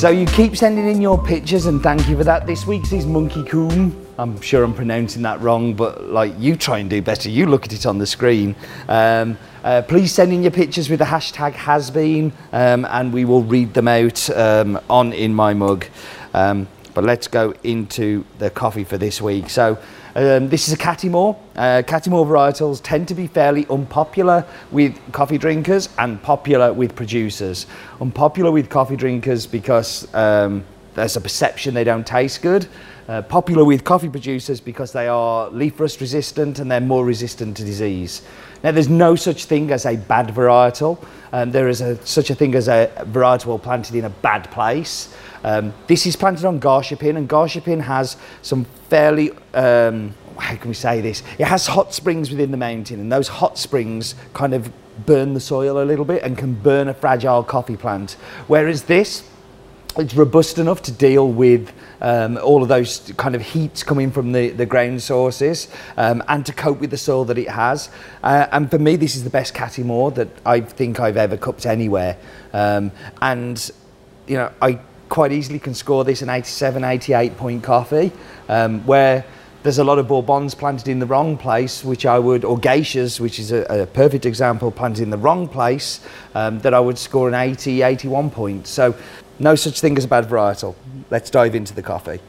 So 0.00 0.08
you 0.08 0.24
keep 0.24 0.56
sending 0.56 0.88
in 0.88 1.02
your 1.02 1.22
pictures, 1.22 1.66
and 1.66 1.82
thank 1.82 2.08
you 2.08 2.16
for 2.16 2.24
that. 2.24 2.46
This 2.46 2.66
week's 2.66 2.90
is 2.90 3.04
Monkey 3.04 3.44
Coon. 3.44 3.94
I'm 4.18 4.40
sure 4.40 4.64
I'm 4.64 4.72
pronouncing 4.72 5.20
that 5.24 5.42
wrong, 5.42 5.74
but 5.74 6.04
like 6.04 6.32
you 6.38 6.56
try 6.56 6.78
and 6.78 6.88
do 6.88 7.02
better. 7.02 7.28
You 7.28 7.44
look 7.44 7.66
at 7.66 7.74
it 7.74 7.84
on 7.84 7.98
the 7.98 8.06
screen. 8.06 8.56
Um, 8.88 9.36
uh, 9.62 9.82
please 9.82 10.10
send 10.10 10.32
in 10.32 10.40
your 10.40 10.52
pictures 10.52 10.88
with 10.88 11.00
the 11.00 11.04
hashtag 11.04 11.52
hasbean, 11.52 12.32
um, 12.50 12.86
and 12.86 13.12
we 13.12 13.26
will 13.26 13.42
read 13.42 13.74
them 13.74 13.88
out 13.88 14.30
um, 14.30 14.80
on 14.88 15.12
in 15.12 15.34
my 15.34 15.52
mug. 15.52 15.84
Um, 16.32 16.66
but 16.94 17.04
let's 17.04 17.28
go 17.28 17.52
into 17.62 18.24
the 18.38 18.48
coffee 18.48 18.84
for 18.84 18.96
this 18.96 19.20
week. 19.20 19.50
So. 19.50 19.76
Um, 20.16 20.48
this 20.48 20.66
is 20.66 20.74
a 20.74 20.76
Catimor. 20.76 21.36
Uh, 21.54 21.82
varietals 21.84 22.80
tend 22.82 23.06
to 23.08 23.14
be 23.14 23.28
fairly 23.28 23.64
unpopular 23.70 24.44
with 24.72 24.98
coffee 25.12 25.38
drinkers 25.38 25.88
and 25.98 26.20
popular 26.20 26.72
with 26.72 26.96
producers. 26.96 27.66
Unpopular 28.00 28.50
with 28.50 28.68
coffee 28.68 28.96
drinkers 28.96 29.46
because 29.46 30.12
um, 30.14 30.64
there's 30.94 31.16
a 31.16 31.20
perception 31.20 31.74
they 31.74 31.84
don't 31.84 32.06
taste 32.06 32.42
good. 32.42 32.66
Uh, 33.08 33.22
popular 33.22 33.64
with 33.64 33.84
coffee 33.84 34.08
producers 34.08 34.60
because 34.60 34.92
they 34.92 35.06
are 35.06 35.48
leaf 35.50 35.78
rust 35.78 36.00
resistant 36.00 36.58
and 36.58 36.70
they're 36.70 36.80
more 36.80 37.04
resistant 37.04 37.56
to 37.56 37.64
disease. 37.64 38.22
Now, 38.62 38.72
there's 38.72 38.88
no 38.88 39.16
such 39.16 39.46
thing 39.46 39.70
as 39.70 39.86
a 39.86 39.96
bad 39.96 40.28
varietal. 40.28 41.02
Um, 41.32 41.50
there 41.50 41.68
is 41.68 41.80
a, 41.80 42.04
such 42.06 42.30
a 42.30 42.34
thing 42.34 42.54
as 42.54 42.68
a 42.68 42.90
varietal 43.06 43.62
planted 43.62 43.94
in 43.94 44.04
a 44.04 44.10
bad 44.10 44.50
place. 44.50 45.14
Um, 45.44 45.72
this 45.86 46.06
is 46.06 46.16
planted 46.16 46.44
on 46.44 46.60
Garshapin, 46.60 47.16
and 47.16 47.28
Garshapin 47.28 47.80
has 47.80 48.16
some 48.42 48.64
fairly, 48.88 49.30
um, 49.54 50.14
how 50.36 50.56
can 50.56 50.68
we 50.68 50.74
say 50.74 51.00
this? 51.00 51.22
It 51.38 51.46
has 51.46 51.66
hot 51.66 51.94
springs 51.94 52.30
within 52.30 52.50
the 52.50 52.56
mountain, 52.56 53.00
and 53.00 53.10
those 53.10 53.28
hot 53.28 53.56
springs 53.58 54.14
kind 54.34 54.52
of 54.52 54.70
burn 55.06 55.32
the 55.32 55.40
soil 55.40 55.82
a 55.82 55.84
little 55.84 56.04
bit 56.04 56.22
and 56.22 56.36
can 56.36 56.52
burn 56.52 56.88
a 56.88 56.94
fragile 56.94 57.42
coffee 57.42 57.76
plant. 57.76 58.12
Whereas 58.48 58.82
this, 58.82 59.26
it's 60.00 60.14
robust 60.14 60.58
enough 60.58 60.82
to 60.82 60.92
deal 60.92 61.28
with 61.28 61.72
um, 62.00 62.38
all 62.38 62.62
of 62.62 62.68
those 62.68 63.12
kind 63.16 63.34
of 63.34 63.42
heats 63.42 63.82
coming 63.82 64.10
from 64.10 64.32
the, 64.32 64.50
the 64.50 64.66
ground 64.66 65.02
sources 65.02 65.68
um, 65.96 66.22
and 66.28 66.44
to 66.46 66.52
cope 66.52 66.80
with 66.80 66.90
the 66.90 66.96
soil 66.96 67.24
that 67.26 67.38
it 67.38 67.48
has. 67.48 67.90
Uh, 68.22 68.46
and 68.52 68.70
for 68.70 68.78
me, 68.78 68.96
this 68.96 69.14
is 69.14 69.24
the 69.24 69.30
best 69.30 69.54
Catimor 69.54 70.14
that 70.14 70.28
I 70.44 70.62
think 70.62 70.98
I've 70.98 71.18
ever 71.18 71.36
cupped 71.36 71.66
anywhere. 71.66 72.16
Um, 72.52 72.90
and, 73.20 73.70
you 74.26 74.36
know, 74.36 74.50
I 74.62 74.80
quite 75.10 75.32
easily 75.32 75.58
can 75.58 75.74
score 75.74 76.04
this 76.04 76.22
an 76.22 76.30
87, 76.30 76.82
88 76.82 77.36
point 77.36 77.62
coffee, 77.62 78.10
um, 78.48 78.84
where 78.86 79.24
there's 79.62 79.78
a 79.78 79.84
lot 79.84 79.98
of 79.98 80.08
bourbons 80.08 80.54
planted 80.54 80.88
in 80.88 81.00
the 81.00 81.06
wrong 81.06 81.36
place, 81.36 81.84
which 81.84 82.06
I 82.06 82.18
would, 82.18 82.46
or 82.46 82.56
geishas, 82.56 83.20
which 83.20 83.38
is 83.38 83.52
a, 83.52 83.82
a 83.82 83.86
perfect 83.86 84.24
example, 84.24 84.70
planted 84.70 85.02
in 85.02 85.10
the 85.10 85.18
wrong 85.18 85.46
place, 85.46 86.00
um, 86.34 86.60
that 86.60 86.72
I 86.72 86.80
would 86.80 86.96
score 86.96 87.28
an 87.28 87.34
80, 87.34 87.82
81 87.82 88.30
point. 88.30 88.66
So 88.66 88.94
no 89.40 89.54
such 89.54 89.80
thing 89.80 89.96
as 89.98 90.04
a 90.04 90.08
bad 90.08 90.26
varietal. 90.26 90.74
Let's 91.10 91.30
dive 91.30 91.54
into 91.54 91.74
the 91.74 91.82
coffee. 91.82 92.20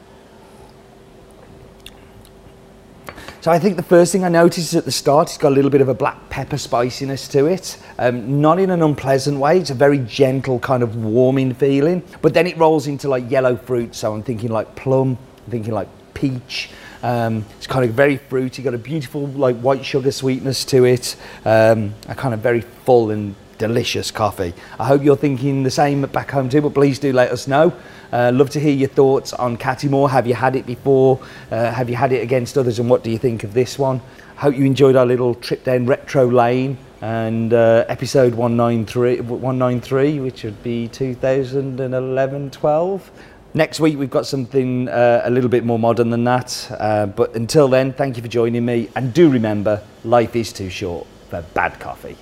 So 3.42 3.50
I 3.50 3.58
think 3.58 3.76
the 3.76 3.82
first 3.82 4.12
thing 4.12 4.22
I 4.22 4.28
noticed 4.28 4.72
at 4.74 4.84
the 4.84 4.92
start, 4.92 5.28
it's 5.28 5.36
got 5.36 5.50
a 5.50 5.54
little 5.54 5.70
bit 5.70 5.80
of 5.80 5.88
a 5.88 5.94
black 5.94 6.30
pepper 6.30 6.56
spiciness 6.56 7.26
to 7.28 7.46
it. 7.46 7.76
Um, 7.98 8.40
not 8.40 8.60
in 8.60 8.70
an 8.70 8.82
unpleasant 8.82 9.38
way. 9.38 9.58
It's 9.58 9.70
a 9.70 9.74
very 9.74 9.98
gentle 9.98 10.60
kind 10.60 10.82
of 10.82 10.94
warming 10.94 11.54
feeling. 11.54 12.04
But 12.22 12.34
then 12.34 12.46
it 12.46 12.56
rolls 12.56 12.86
into 12.86 13.08
like 13.08 13.28
yellow 13.28 13.56
fruit. 13.56 13.96
So 13.96 14.14
I'm 14.14 14.22
thinking 14.22 14.50
like 14.52 14.76
plum, 14.76 15.18
I'm 15.44 15.50
thinking 15.50 15.74
like 15.74 15.88
peach. 16.14 16.70
Um, 17.02 17.44
it's 17.56 17.66
kind 17.66 17.84
of 17.84 17.96
very 17.96 18.16
fruity, 18.16 18.62
got 18.62 18.74
a 18.74 18.78
beautiful 18.78 19.26
like 19.26 19.56
white 19.56 19.84
sugar 19.84 20.12
sweetness 20.12 20.64
to 20.66 20.84
it. 20.84 21.16
Um, 21.44 21.94
a 22.08 22.14
kind 22.14 22.34
of 22.34 22.40
very 22.40 22.60
full 22.60 23.10
and 23.10 23.34
delicious 23.62 24.10
coffee. 24.10 24.52
I 24.80 24.86
hope 24.86 25.04
you're 25.04 25.16
thinking 25.16 25.62
the 25.62 25.70
same 25.70 26.02
back 26.02 26.32
home 26.32 26.48
too, 26.48 26.60
but 26.60 26.74
please 26.74 26.98
do 26.98 27.12
let 27.12 27.30
us 27.30 27.46
know. 27.46 27.72
Uh, 28.12 28.32
love 28.34 28.50
to 28.50 28.58
hear 28.58 28.74
your 28.74 28.88
thoughts 28.88 29.32
on 29.32 29.56
Catimor. 29.56 30.10
Have 30.10 30.26
you 30.26 30.34
had 30.34 30.56
it 30.56 30.66
before? 30.66 31.20
Uh, 31.48 31.70
have 31.70 31.88
you 31.88 31.94
had 31.94 32.12
it 32.12 32.24
against 32.24 32.58
others? 32.58 32.80
And 32.80 32.90
what 32.90 33.04
do 33.04 33.10
you 33.12 33.18
think 33.18 33.44
of 33.44 33.54
this 33.54 33.78
one? 33.78 34.00
Hope 34.34 34.56
you 34.56 34.64
enjoyed 34.64 34.96
our 34.96 35.06
little 35.06 35.36
trip 35.36 35.62
down 35.62 35.86
retro 35.86 36.28
lane 36.28 36.76
and 37.02 37.54
uh, 37.54 37.84
episode 37.88 38.34
193, 38.34 39.20
193, 39.20 40.18
which 40.18 40.42
would 40.42 40.60
be 40.64 40.88
2011 40.88 42.50
12. 42.50 43.10
Next 43.54 43.78
week, 43.78 43.96
we've 43.96 44.10
got 44.10 44.26
something 44.26 44.88
uh, 44.88 45.22
a 45.24 45.30
little 45.30 45.50
bit 45.50 45.64
more 45.64 45.78
modern 45.78 46.10
than 46.10 46.24
that. 46.24 46.66
Uh, 46.80 47.06
but 47.06 47.36
until 47.36 47.68
then, 47.68 47.92
thank 47.92 48.16
you 48.16 48.22
for 48.22 48.28
joining 48.28 48.64
me. 48.64 48.88
And 48.96 49.14
do 49.14 49.30
remember, 49.30 49.84
life 50.02 50.34
is 50.34 50.52
too 50.52 50.68
short 50.68 51.06
for 51.30 51.42
bad 51.54 51.78
coffee. 51.78 52.16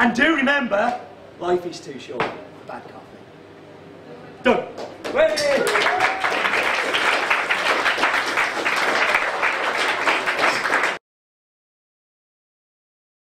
And 0.00 0.14
do 0.14 0.34
remember, 0.34 0.98
life 1.40 1.66
is 1.66 1.78
too 1.78 1.98
short 2.00 2.22
for 2.22 2.66
bad 2.66 2.82
coffee. 2.84 3.04
Done. 4.42 4.66
Way! 5.12 6.29